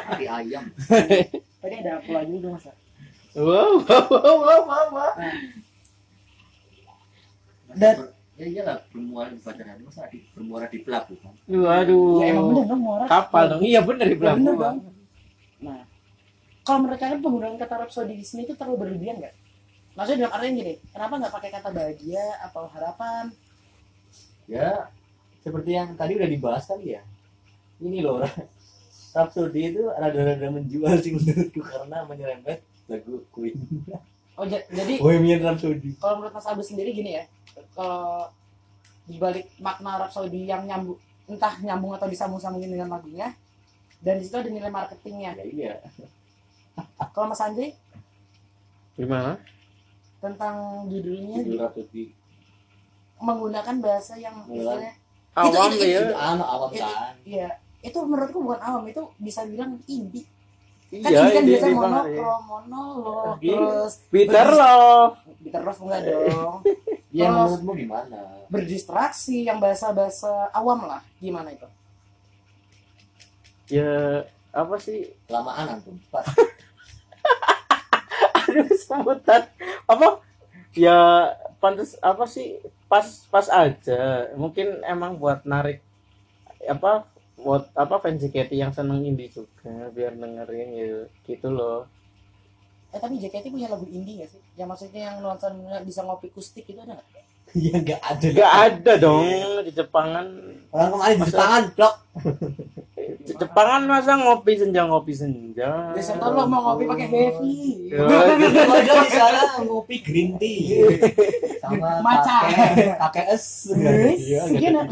[0.08, 0.64] Hati ayam.
[1.62, 2.66] tadi ada aku lagi dong mas.
[3.36, 5.12] Wow wow wow wow wow, wow.
[7.72, 11.32] Dan- ya iyalah bermuara di pacaran masa di bermuara di pelabuhan.
[11.46, 12.20] waduh.
[12.20, 13.04] Ya emang bener dong muara.
[13.06, 13.60] Kapal dong.
[13.60, 14.56] Iya bener di Ya, bener pelabuhan.
[14.60, 14.76] dong.
[15.58, 15.80] Nah
[16.66, 19.34] kalau menurut kalian penggunaan kata Rhapsody di sini itu terlalu berlebihan nggak
[19.94, 23.24] maksudnya dalam artian gini kenapa nggak pakai kata bahagia atau harapan
[24.46, 24.90] Ya
[25.40, 27.02] seperti yang tadi udah dibahas kali ya.
[27.78, 28.22] Ini loh
[29.14, 33.58] Rhapsody itu rada-rada menjual sih menurutku karena menyerempet lagu Queen.
[34.34, 35.96] oh ja- jadi Bohemian Rhapsody.
[35.96, 37.24] kalau menurut Mas Agus sendiri gini ya
[37.72, 38.30] kalau
[39.04, 43.34] dibalik makna Rhapsody yang nyambung entah nyambung atau disambung-sambungin dengan lagunya
[43.98, 45.74] dan di situ ada nilai marketingnya Ya iya.
[47.10, 47.72] kalau Mas Andri
[48.94, 49.36] gimana
[50.18, 52.08] tentang judulnya Judul
[53.16, 54.52] menggunakan bahasa yang Iya.
[54.52, 54.92] istilahnya
[55.34, 57.14] awam itu- ya Itu anak awam Itu- kan.
[57.24, 57.48] Iya,
[57.82, 60.24] itu menurutku bukan awam, itu bisa bilang indie.
[60.86, 63.58] Kan iya kan ini banget ya monolog, Gitu.
[63.58, 66.54] terus Peter loh Bitter Love enggak dong.
[67.16, 68.20] Ya Terus- menurutmu gimana?
[68.46, 71.00] Berdistraksi yang bahasa-bahasa awam lah.
[71.16, 71.64] Gimana itu?
[73.66, 75.96] ya apa sih Kelamaan antum.
[78.86, 79.42] Sebutan
[79.86, 80.20] apa
[80.76, 85.82] ya pantas apa sih pas pas aja mungkin emang buat narik
[86.68, 90.90] apa buat apa fans JKT yang seneng indie juga biar dengerin ya
[91.26, 91.88] gitu loh
[92.94, 94.40] Eh tapi JKT punya lagu indie gak sih?
[94.56, 95.52] Yang maksudnya yang nuansa
[95.84, 97.08] bisa ngopi kustik itu ada nggak?
[97.52, 98.26] Iya enggak ada.
[98.32, 99.26] gak ada dong
[99.68, 100.26] di Jepangan
[100.72, 101.94] Orang kemarin di tangan blok.
[103.26, 105.90] Jepangan masa ngopi senja ngopi senja.
[105.90, 107.90] Biasa tau lo mau ngopi pakai heavy.
[107.90, 110.94] Ya, Ada di sana ngopi green tea
[111.58, 112.38] sama Maca.
[113.02, 113.74] kakek es.
[113.74, 114.78] Iya, segini.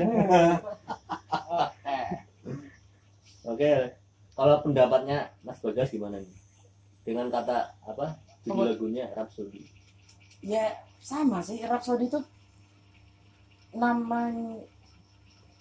[3.45, 3.71] Oke,
[4.33, 6.35] kalau pendapatnya Mas Bagas gimana nih?
[7.05, 8.19] Dengan kata apa?
[8.43, 9.69] Judul lagunya Rhapsody.
[10.41, 12.21] Ya sama sih Rhapsody itu
[13.71, 14.65] namanya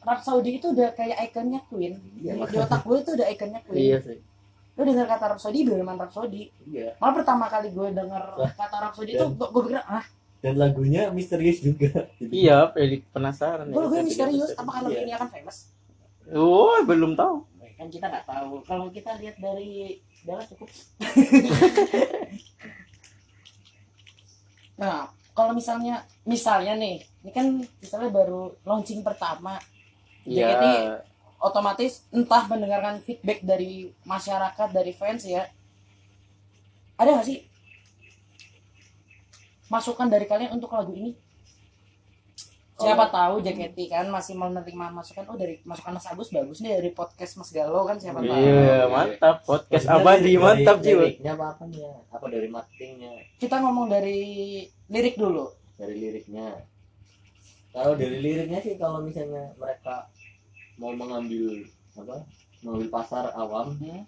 [0.04, 1.94] Rhapsody itu udah kayak ikonnya Queen.
[2.20, 3.82] Iya, Di otak gue itu udah ikonnya Queen.
[3.82, 4.18] Iya sih.
[4.74, 6.42] Lu dengar kata Rhapsody, Bohemian Rhapsody.
[6.66, 6.98] Iya.
[6.98, 10.06] Malah pertama kali gue denger kata Rhapsody itu Dan- gue, gue pikir ah,
[10.44, 11.92] Dan lagunya misterius juga.
[12.20, 13.88] Iya, pelik penasaran gue ya.
[13.88, 15.04] gue misterius apakah lagu Iya.
[15.04, 15.58] ini akan famous?
[16.30, 17.36] Oh, belum tahu.
[17.74, 18.52] Kan kita nggak tahu.
[18.63, 20.70] Kalau kita lihat dari Dela cukup.
[24.80, 27.46] nah, kalau misalnya misalnya nih, ini kan
[27.78, 29.58] misalnya baru launching pertama,
[30.24, 30.48] Iya.
[30.50, 30.66] JKT
[31.38, 33.72] otomatis entah mendengarkan feedback dari
[34.04, 35.44] masyarakat dari fans ya
[36.96, 37.44] ada nggak sih
[39.68, 41.12] masukan dari kalian untuk lagu ini
[42.74, 46.92] siapa tahu JKT kan masih menerima masukan oh dari masukan Mas Agus bagus nih dari
[46.92, 49.36] podcast Mas Galo kan siapa tahu Iya, mantap.
[49.44, 51.06] Podcast abadi dari- mantap jiwa.
[51.06, 51.92] Liriknya apa apanya?
[52.10, 53.14] Apa dari marketingnya?
[53.38, 54.20] kita ngomong dari
[54.90, 56.60] lirik dulu Dari liriknya.
[57.74, 60.08] Kalau dari liriknya sih kalau misalnya mereka
[60.78, 61.66] mau mengambil
[61.98, 62.22] apa?
[62.62, 64.06] Mengambil pasar awam Hmm.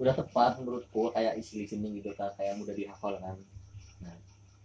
[0.00, 3.36] udah tepat menurutku kayak isi listening gitu kan kayak mudah dihafal kan.
[4.00, 4.16] Nah,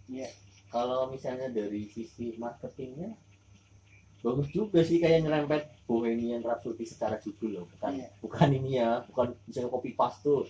[0.08, 0.26] Iya.
[0.68, 3.12] Kalau misalnya dari sisi marketingnya
[4.18, 8.08] bagus juga sih kayak nyerempet Bohemian Rhapsody secara judul loh bukan Iya.
[8.18, 10.42] bukan ini ya bukan misalnya copy paste tuh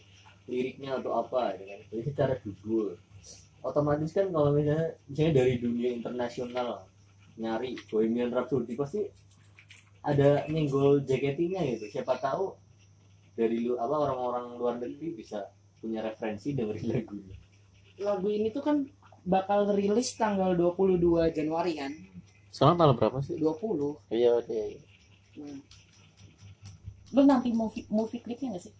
[0.48, 2.96] liriknya atau apa gitu kan jadi secara judul
[3.60, 6.87] otomatis kan kalau misalnya misalnya dari dunia internasional
[7.38, 9.06] nyari Bohemian Rhapsody pasti
[10.02, 12.54] ada nyenggol JKT-nya gitu siapa tahu
[13.38, 15.46] dari lu apa orang-orang luar negeri bisa
[15.78, 17.36] punya referensi dengerin lagunya
[17.98, 18.86] lagu ini tuh kan
[19.26, 21.92] bakal rilis tanggal 22 Januari kan
[22.48, 23.36] Sekarang tanggal berapa sih?
[23.36, 24.80] 20 Iya, iya.
[25.36, 25.60] Hmm.
[27.12, 28.74] Lu nanti movie movie klipnya gak sih?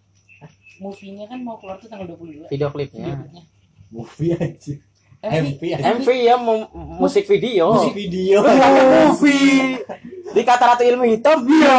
[0.81, 2.49] Movie-nya kan mau keluar tuh tanggal 22.
[2.49, 3.13] Video Video klipnya.
[3.19, 3.45] klipnya.
[3.93, 4.75] movie aja
[5.19, 7.75] MV, MV MV ya mu- musik video.
[7.75, 8.39] musik video
[9.11, 9.83] Movie.
[10.29, 11.43] Di kata ratu ilmu hitam.
[11.43, 11.79] Iya.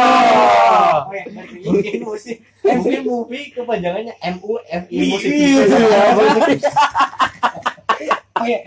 [1.62, 5.60] Mungkin musik mungkin movie kepanjangannya MUFI musik Iya.
[5.64, 5.80] video
[8.34, 8.60] Oh, ya.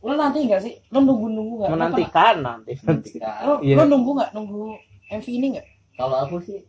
[0.00, 0.74] Lu nanti gak sih?
[0.88, 1.68] Lu nunggu-nunggu gak?
[1.68, 2.72] Lu Menantikan nanti.
[2.78, 3.74] Lu, Iya.
[3.76, 4.30] lu nunggu gak?
[4.32, 4.74] Nunggu
[5.10, 5.66] MV ini gak?
[5.94, 6.64] kalau aku sih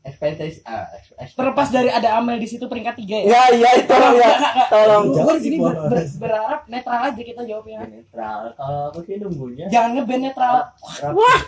[0.00, 0.86] ekspektasi ah,
[1.28, 3.22] Terlepas dari ada Amel di situ peringkat 3 ya.
[3.24, 4.30] Ya, iya itu ya.
[4.66, 5.04] Tolong.
[5.10, 7.78] Gue di sini Jauh, ber- ber- berharap netral aja kita jawabnya.
[7.84, 10.56] netral kalau aku sih nunggunya Jangan ngeband netral.
[11.12, 11.38] Wah.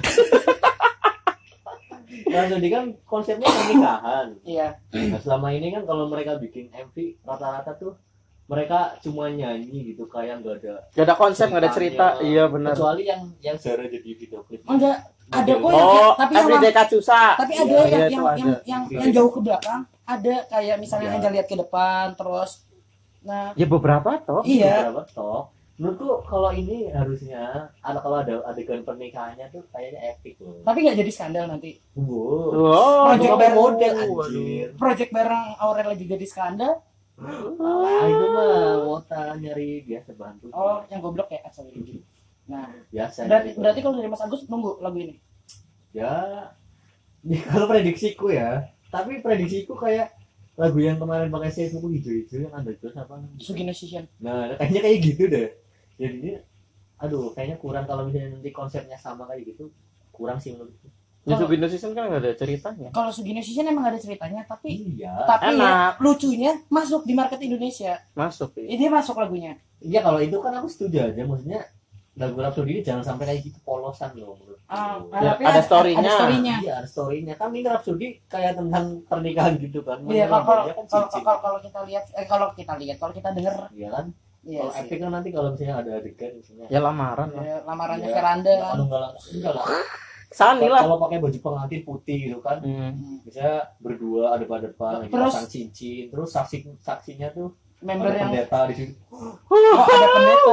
[2.11, 4.27] Nah, jadi kan konsepnya pernikahan.
[4.45, 4.79] Iya.
[4.93, 7.95] Nah, selama ini kan kalau mereka bikin MV rata-rata tuh
[8.45, 12.07] mereka cuma nyanyi gitu kayak nggak ada Gak ada konsep, gak ada cerita.
[12.21, 12.75] Iya benar.
[12.75, 14.67] kecuali yang yang Zara jadi video klip.
[14.67, 17.23] Enggak, ada kok yang Oh, tapi yang Everyday Katsusa.
[17.35, 18.55] tapi ada Iya, yang, iya, yang, itu yang, ada.
[18.65, 18.99] yang, Iya.
[18.99, 21.15] yang jauh ke belakang ada kayak misalnya Iya.
[21.17, 22.51] hanya lihat ke depan terus
[23.21, 24.43] nah Ya beberapa toh.
[24.43, 25.43] iya Beberapa toh.
[25.77, 27.41] Menurutku kalau ini harusnya
[27.79, 30.61] ada kalau ada adegan pernikahannya tuh kayaknya epic loh.
[30.61, 32.53] tapi nggak jadi skandal nanti Wow.
[32.53, 34.67] Wow, Project Bear- model anjir.
[34.75, 36.85] project bareng Aurel juga di skandal
[37.17, 40.49] Ah, itu mah wota nyari biasa bantu.
[40.51, 42.01] oh yang goblok ya ah, sorry.
[42.51, 43.31] Nah biasa.
[43.31, 45.15] berarti nyari berarti kalau dari Mas Agus nunggu lagu ini.
[45.95, 46.13] Ya
[47.31, 48.67] ya, kalau prediksiku ya.
[48.91, 50.11] Tapi prediksiku kayak
[50.59, 54.81] lagu yang kemarin pakai saya suku hijau-hijau yang ada terus apa Sugino Shishin nah kayaknya
[54.83, 55.49] kayak gitu deh.
[55.97, 56.43] Jadinya
[57.01, 59.73] aduh kayaknya kurang kalau misalnya nanti konsepnya sama kayak gitu
[60.13, 60.91] kurang sih menurutku.
[61.29, 62.89] Ya Subino Season kan gak ada ceritanya.
[62.97, 65.13] kalau Sugino Shishin emang ada ceritanya tapi iya.
[65.29, 68.01] tapi ya, lucunya masuk di market Indonesia.
[68.17, 68.65] Masuk ya.
[68.73, 69.61] ini masuk lagunya.
[69.85, 71.21] Iya kalau itu kan aku setuju aja.
[71.21, 71.61] Maksudnya
[72.21, 75.99] lagu Rhapsody ini jangan sampai kayak gitu polosan loh menurutku Ah, Ya, ada story-nya.
[75.99, 76.55] ada story-nya.
[76.61, 77.35] Iya, ada story-nya.
[77.35, 79.99] Kan ini Rhapsody kayak tentang pernikahan gitu kan.
[80.05, 83.67] Iya, kalau kan kalau kalau kalau kita lihat eh kalau kita lihat kalau kita dengar
[83.73, 84.07] Iya kan?
[84.43, 86.67] iya Kalau epic kan nanti kalau misalnya ada adegan misalnya.
[86.69, 87.43] Ya lamaran lah.
[87.43, 88.15] Ya, lamarannya Iya.
[88.15, 88.63] veranda kan.
[88.71, 89.67] Kalau enggak lah, enggak lah.
[90.31, 90.81] Sani lah.
[90.81, 92.59] Kalau pakai baju pengantin putih gitu kan.
[92.63, 92.93] Hmm.
[93.21, 96.05] Bisa berdua ada pada depan lagi Terus- pasang cincin.
[96.07, 98.93] Terus saksi saksinya tuh Member ada yang pendeta di situ.
[99.11, 100.53] oh ada pendeta.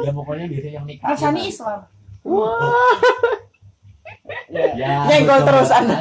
[0.00, 1.06] Ya pokoknya biasanya yang nikah.
[1.06, 1.80] Kan Sani Islam.
[2.24, 2.96] Wah.
[4.48, 4.64] Ya.
[4.74, 5.98] Ya, Nyenggol terus Anda.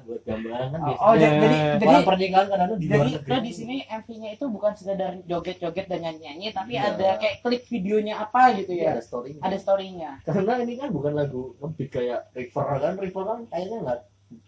[0.00, 1.04] Buat gambaran kan Oh, biasanya.
[1.04, 3.28] oh, jadi jadi jadi Orang pernikahan kan ada di luar jadi negeri.
[3.28, 6.88] nah, di sini MV-nya itu bukan sekedar joget-joget dan nyanyi-nyanyi tapi Iya.
[6.88, 8.90] ada kayak klip videonya apa gitu Iya, ya.
[8.90, 10.10] ada story Ada story-nya.
[10.24, 13.98] karena ini kan bukan lagu ngebeat kayak River kan River kan kayaknya nggak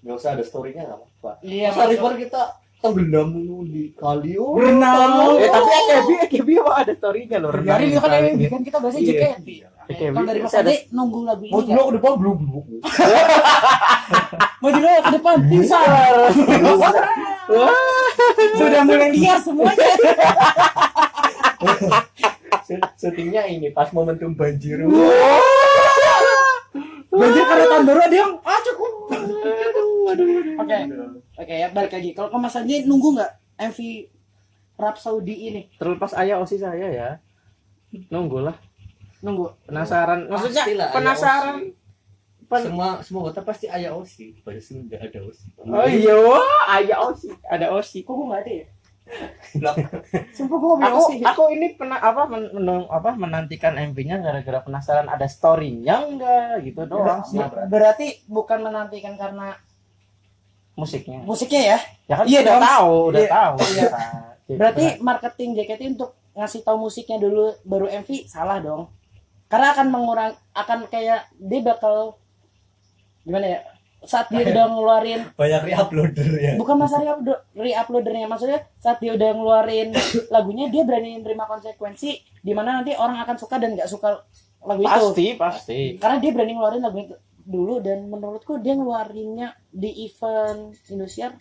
[0.00, 2.42] nggak usah ada storynya nggak apa-apa Iya, masa river kita
[2.80, 3.28] tenggelam
[3.68, 5.36] di kali oh Berenang.
[5.36, 7.52] Eh tapi AKB AKB emang ada storynya loh.
[7.52, 8.10] renang Biarin di itu kan
[8.56, 9.12] kan kita bahasnya Iya.
[9.12, 9.48] JKT.
[9.90, 12.64] AKB Kalau dari Mas Ade nunggu lagu ini mau dulu ke depan belum belum
[14.60, 16.28] Mau dulu ke depan salah.
[18.56, 19.88] Sudah mulai liar semuanya.
[22.94, 24.78] syutingnya ini pas momentum banjir
[27.10, 28.92] Banjir karena tahun baru ada yang ah cukup.
[30.56, 30.78] Oke.
[31.36, 32.10] Oke ya balik lagi.
[32.12, 33.78] Kalau Mas Ade nunggu nggak MV
[34.76, 35.62] Rap Saudi ini?
[35.76, 37.08] Terlepas ayah osi saya ya.
[38.08, 38.56] Nunggu lah.
[39.20, 39.52] Nunggu.
[39.64, 40.26] Penasaran.
[40.26, 41.56] Maksudnya Pastilah, penasaran.
[42.46, 46.18] Pen- semua semua kota pasti ayah osi pada Sunda ada osi Oh iya,
[46.72, 47.30] ayah osi.
[47.46, 48.02] Ada osi.
[48.02, 48.66] Kok gue nggak ada ya?
[50.30, 55.06] Sumpah gue nggak Aku aku ini pernah apa men, men- apa menantikan MV-nya gara-gara penasaran
[55.06, 59.54] ada story-nya enggak gitu doang berarti- Berarti bukan menantikan karena
[60.72, 61.20] Musiknya.
[61.22, 61.78] musiknya ya?
[62.06, 62.62] Ya kan Iya udah dong.
[62.64, 63.30] tahu, udah Iya.
[63.30, 63.56] tahu.
[63.70, 63.88] Iya.
[64.44, 64.58] Gitu.
[64.58, 68.90] Berarti marketing JKT untuk ngasih tahu musiknya dulu baru MV salah dong.
[69.46, 72.18] Karena akan mengurang akan kayak dia bakal
[73.22, 73.60] gimana ya?
[74.00, 79.28] Saat dia udah ngeluarin banyak reuploader ya bukan masa re-upload- re-uploadernya maksudnya saat dia udah
[79.30, 79.92] ngeluarin
[80.34, 84.24] lagunya dia berani menerima konsekuensi di mana nanti orang akan suka dan nggak suka
[84.60, 84.88] lagu itu.
[84.88, 85.78] pasti, pasti.
[85.96, 87.12] Karena dia berani ngeluarin lagu itu
[87.50, 91.34] dulu dan menurutku dia ngeluarinnya di event Indosiar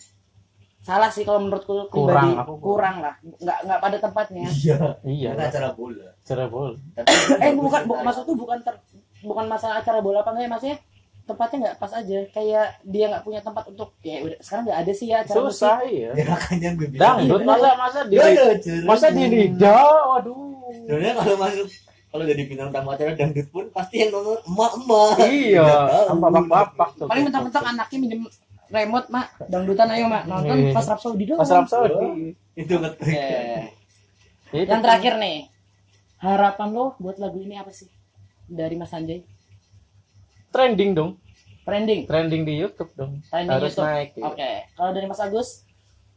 [0.79, 2.61] salah sih kalau menurutku pribadi Kurang, aku kurang.
[2.63, 6.71] kurang lah nggak nggak pada tempatnya iya Iya, acara bola cara bol.
[6.95, 8.75] Tapi eh bukan bu, maksudku bukan ter,
[9.21, 10.77] bukan masalah acara bola apa enggak maksudnya
[11.25, 14.91] tempatnya nggak pas aja kayak dia nggak punya tempat untuk ya udah sekarang nggak ada
[14.91, 16.09] sih ya acara musik Susah iya.
[16.15, 18.85] ya makanya gue bilang Dangdut Iya, masa masa di Ya, ada acara.
[18.87, 20.37] masa di lidah, waduh.
[20.79, 21.67] sebenarnya kalau masuk
[22.09, 25.69] kalau jadi bintang tamu acara dangdut pun pasti yang nonton emak-emak Iya,
[26.05, 28.21] sama bapak-bapak paling mentok-mentok anaknya minjem
[28.67, 30.73] remote mak dangdutan ayo mak nonton Iya.
[30.73, 32.33] pas Rhapsody doang Pas Rhapsody.
[32.55, 33.65] itu ngetrik Eh,
[34.51, 34.81] Itu yang kan.
[34.83, 35.37] terakhir nih
[36.19, 37.85] harapan lo buat lagu ini apa sih
[38.45, 39.21] dari Mas Sanjay
[40.49, 41.11] trending dong.
[41.61, 43.21] trending Trending di YouTube dong.
[43.23, 43.85] Trending Harus YouTube.
[43.85, 44.09] naik.
[44.11, 44.25] iya.
[44.25, 45.49] oke kalau dari Mas Agus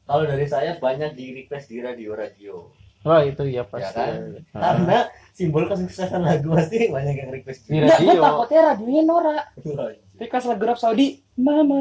[0.02, 3.98] kalau dari saya banyak di request di radio-radio Wah, itu ya ya pasti.
[3.98, 4.14] kan
[4.54, 4.98] Nah, karena
[5.32, 8.22] simbol kesuksesan lagu pasti banyak yang request Di Enggak, gue radio.
[8.22, 9.36] takutnya radionya Nora
[10.12, 11.80] Request lagu rap Saudi Mama.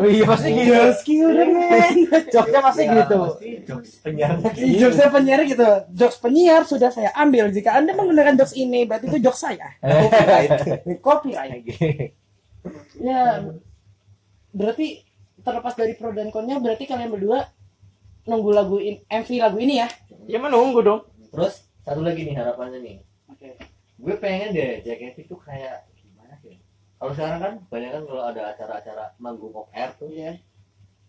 [0.00, 0.72] Oh iya pasti gitu.
[0.72, 1.94] Just kill the man.
[2.34, 3.18] Joknya pasti Ya, gitu.
[3.22, 5.68] pasti jokes penyiarnya Ih, Jokesnya penyiar gitu.
[5.92, 7.52] Jokes penyiar sudah saya ambil.
[7.52, 9.68] Jika anda menggunakan jokes ini Berarti itu jokes saya.
[9.84, 11.62] Eh, Copyright.
[12.98, 13.46] Ya
[14.50, 15.04] Berarti
[15.38, 17.46] Terlepas dari pro dan konnya Berarti kalian berdua
[18.24, 19.88] Nunggu lagu in, MV lagu ini ya?
[20.26, 21.00] Ya menunggu dong.
[21.28, 22.96] terus satu lagi nih harapannya nih.
[23.32, 23.56] Oke.
[23.96, 26.60] Gue pengen deh JKT itu kayak gimana ya
[26.98, 30.12] kalau sekarang kan banyak kan kalau ada acara-acara manggung off air tuh.
[30.12, 30.36] Iya.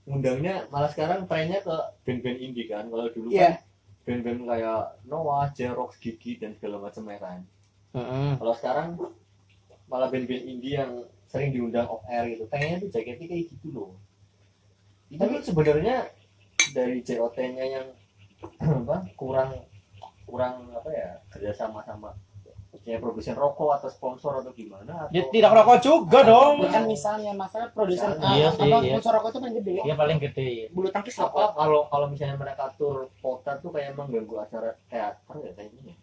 [0.07, 1.75] Undangnya malah sekarang trennya ke
[2.07, 2.87] band-band indie kan.
[2.87, 3.59] Kalau dulu Iya.
[3.59, 3.67] kan
[4.07, 7.39] band-band kayak Noah, Jerox, Gigi dan segala macam ya kan.
[7.89, 8.37] Heeh.
[8.37, 8.87] kalau sekarang
[9.89, 12.45] malah band-band indie yang sering diundang off air gitu.
[12.49, 13.91] Pengennya tuh JKT kayak gitu loh.
[15.09, 16.09] Itu kan sebenarnya
[16.73, 17.87] dari JOT-nya yang
[18.85, 19.57] apa kurang
[20.29, 22.13] kurang apa ya kerjasama sama
[22.79, 26.61] kayak produsen rokok atau sponsor atau gimana atau Ya tidak rokok juga dong.
[26.63, 28.93] Bukan misalnya masalah produsen Iya sih, apa iya.
[28.93, 30.49] sponsor rokok itu paling gede Ya paling gede.
[30.69, 35.51] bulu tangkis apa kalau kalau misalnya mereka tur kota tuh kayak mengganggu acara teater ya
[35.53, 35.95] kayaknya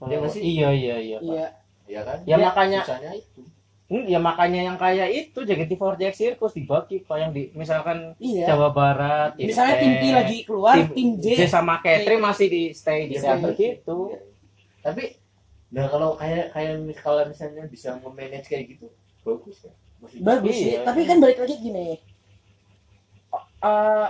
[0.00, 0.42] Iya nggak sih?
[0.42, 1.16] Iya iya iya.
[1.18, 1.28] Pak.
[1.28, 1.46] iya
[1.86, 3.40] ya kan Ya makanya susahnya itu
[3.88, 9.32] ya makanya yang kayak itu JKT48 Circus dibagi kayak yang di misalkan iya Jawa Barat
[9.34, 13.08] misalnya tim T T lagi keluar tim- tim J J sama Catherine masih di stay
[13.08, 13.56] di Iya, teater iya.
[13.56, 13.96] gitu.
[14.06, 14.18] Iya.
[14.78, 15.02] tapi
[15.68, 20.68] nah kalau kayak kayak kalau misalnya bisa memanage kayak gitu bagus ya Maksudnya, bagus sih
[20.70, 20.80] Iya.
[20.84, 21.88] tapi kan balik lagi gini
[23.60, 24.08] uh,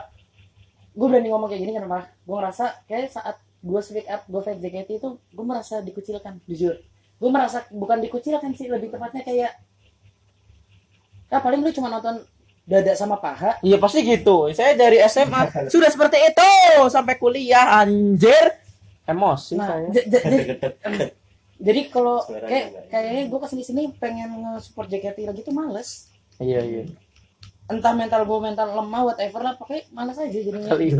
[0.92, 4.58] gue berani ngomong kayak gini kenapa gue ngerasa kayak saat gue speak up gue fight
[4.58, 6.74] JKT itu gue merasa dikucilkan jujur
[7.14, 9.54] gue merasa bukan dikucilkan sih lebih tepatnya kayak
[11.28, 12.24] ya paling lu cuma nonton
[12.62, 14.48] dada sama paha Iya pasti gitu.
[14.50, 15.40] Saya dari SMA
[15.72, 16.50] sudah seperti itu
[16.86, 18.60] sampai kuliah anjir.
[19.04, 19.88] Emosi nah saya.
[19.88, 20.72] j- j- j- Deket-deket.
[21.58, 22.80] jadi kalau kayak ya.
[22.88, 26.82] kayaknya gue ke sini sini pengen nge-support JKT lagi tuh males Iya iya.
[27.66, 30.92] entah mental gue mental lemah whatever lah pokoknya males aja jadinya Kali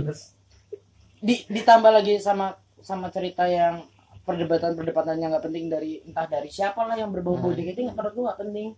[1.18, 3.84] di, ditambah lagi sama sama cerita yang
[4.22, 7.56] perdebatan-perdebatan yang nggak penting dari entah dari siapa lah yang berbau-bau Nah.
[7.58, 8.68] JKT nggak menurut gue nggak penting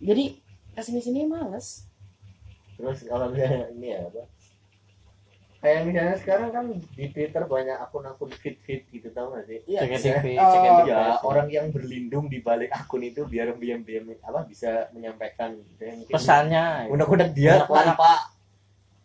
[0.00, 0.24] jadi
[0.72, 1.84] ke sini sini males
[2.74, 4.22] terus kalau misalnya ini ya apa
[5.60, 9.92] kayak misalnya sekarang kan di Twitter banyak akun-akun fit-fit gitu tau gak sih Iya.
[9.92, 10.48] Cek TV, Oh.
[10.48, 10.78] cek TV.
[10.88, 15.82] ya orang yang berlindung di balik akun itu biar biar biar apa bisa menyampaikan gitu
[15.84, 18.32] ya, pesannya unek-unek dia tanpa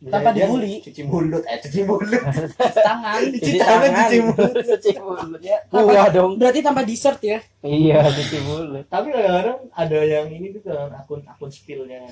[0.05, 0.85] Tanpa dibully.
[0.85, 1.43] cuci mulut.
[1.49, 2.21] Eh cuci mulut.
[2.57, 3.21] Tangan.
[3.33, 3.89] Cuci tangan.
[3.89, 4.53] cuci mulut.
[4.61, 5.41] Cuci mulut.
[5.41, 6.31] ya tanpa, dong.
[6.37, 7.41] berarti tanpa dessert ya?
[7.65, 8.85] Iya, cuci mulut.
[8.85, 12.05] tapi kadang-kadang ada yang ini tuh kan akun akun spillnya.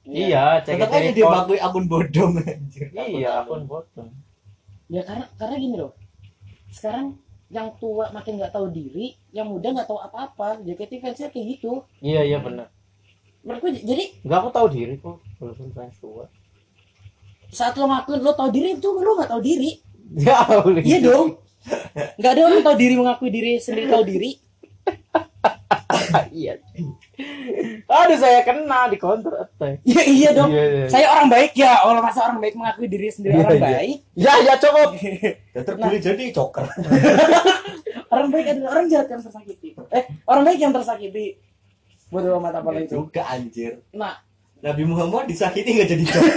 [0.00, 2.88] Iya, cek tetap aja dia pakai akun bodong anjir.
[2.96, 4.08] Iya, akun botol.
[4.90, 5.92] ya karena karena gini loh.
[6.72, 7.20] Sekarang
[7.52, 10.64] yang tua makin nggak tahu diri yang muda nggak tahu apa-apa.
[10.64, 11.84] JKT fansnya kayak gitu.
[12.00, 12.72] Iya, iya benar.
[13.40, 16.28] menurutku jadi Enggak aku tahu diri kok, walaupun fans tua.
[17.50, 19.70] Saat lo ngakuin lo tahu diri itu lo nggak tahu diri.
[20.10, 20.82] Ya, boleh.
[20.82, 21.38] iya dong.
[22.18, 24.30] Nggak ada orang tahu diri mengakui diri sendiri tahu diri.
[26.30, 26.56] Iya.
[27.84, 29.84] Aduh, saya kena di counter attack.
[29.84, 30.50] iya iya dong.
[30.50, 30.86] Iya, iya.
[30.88, 33.66] saya orang baik ya Allah masa orang baik mengakui diri sendiri Iya, orang iya.
[33.68, 33.96] baik?
[34.16, 34.90] Ya, ya cukup.
[35.56, 36.64] ya terpilih jadi joker.
[38.10, 39.68] Orang baik adalah orang jahat yang tersakiti.
[39.94, 41.38] Eh orang baik yang tersakiti.
[42.10, 42.92] Bodoh amat apa Ya itu?
[42.98, 43.72] juga anjir.
[43.94, 44.18] Nah.
[44.60, 46.36] Nabi Muhammad disakiti nggak jadi joker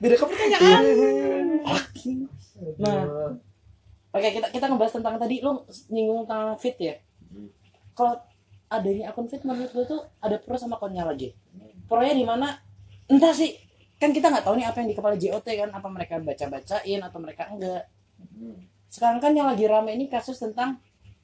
[0.00, 0.84] beda kepercayaan
[2.80, 3.04] nah
[4.16, 5.60] oke kita kita ngebahas tentang tadi lu
[5.92, 6.94] nyinggung tentang fit ya?
[7.94, 8.16] Kalau
[8.72, 11.36] adanya akun fit menurut gue tuh ada pro sama konnya lagi?
[11.86, 12.58] Pronya di mana?
[13.10, 13.54] Entah sih
[14.00, 17.00] kan kita nggak tahu nih apa yang di kepala JOT kan apa mereka baca bacain
[17.04, 17.84] atau mereka enggak.
[18.88, 20.80] Sekarang kan yang lagi rame ini kasus tentang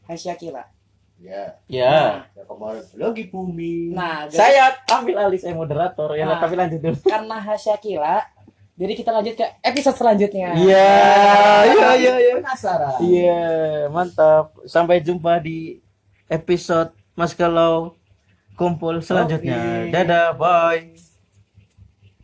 [0.07, 0.76] Hasya Kila
[1.19, 2.29] ya Ya.
[2.29, 6.13] ya kemarin lagi bumi nah jadi Saya ambil alih saya moderator.
[6.13, 6.39] Ya, Nah.
[6.39, 6.97] tapi lanjut dulu.
[7.03, 8.21] karena Hasya Kila
[8.75, 10.93] jadi kita lanjut ke episode selanjutnya Iya,
[11.67, 12.35] iya, iya, iya.
[12.37, 13.43] penasaran Iya,
[13.89, 14.53] mantap.
[14.65, 15.81] Sampai jumpa di
[16.27, 17.97] episode Mas Galau
[18.53, 19.57] kumpul selanjutnya.
[19.57, 19.93] Oke.
[19.93, 21.06] Dadah, bye.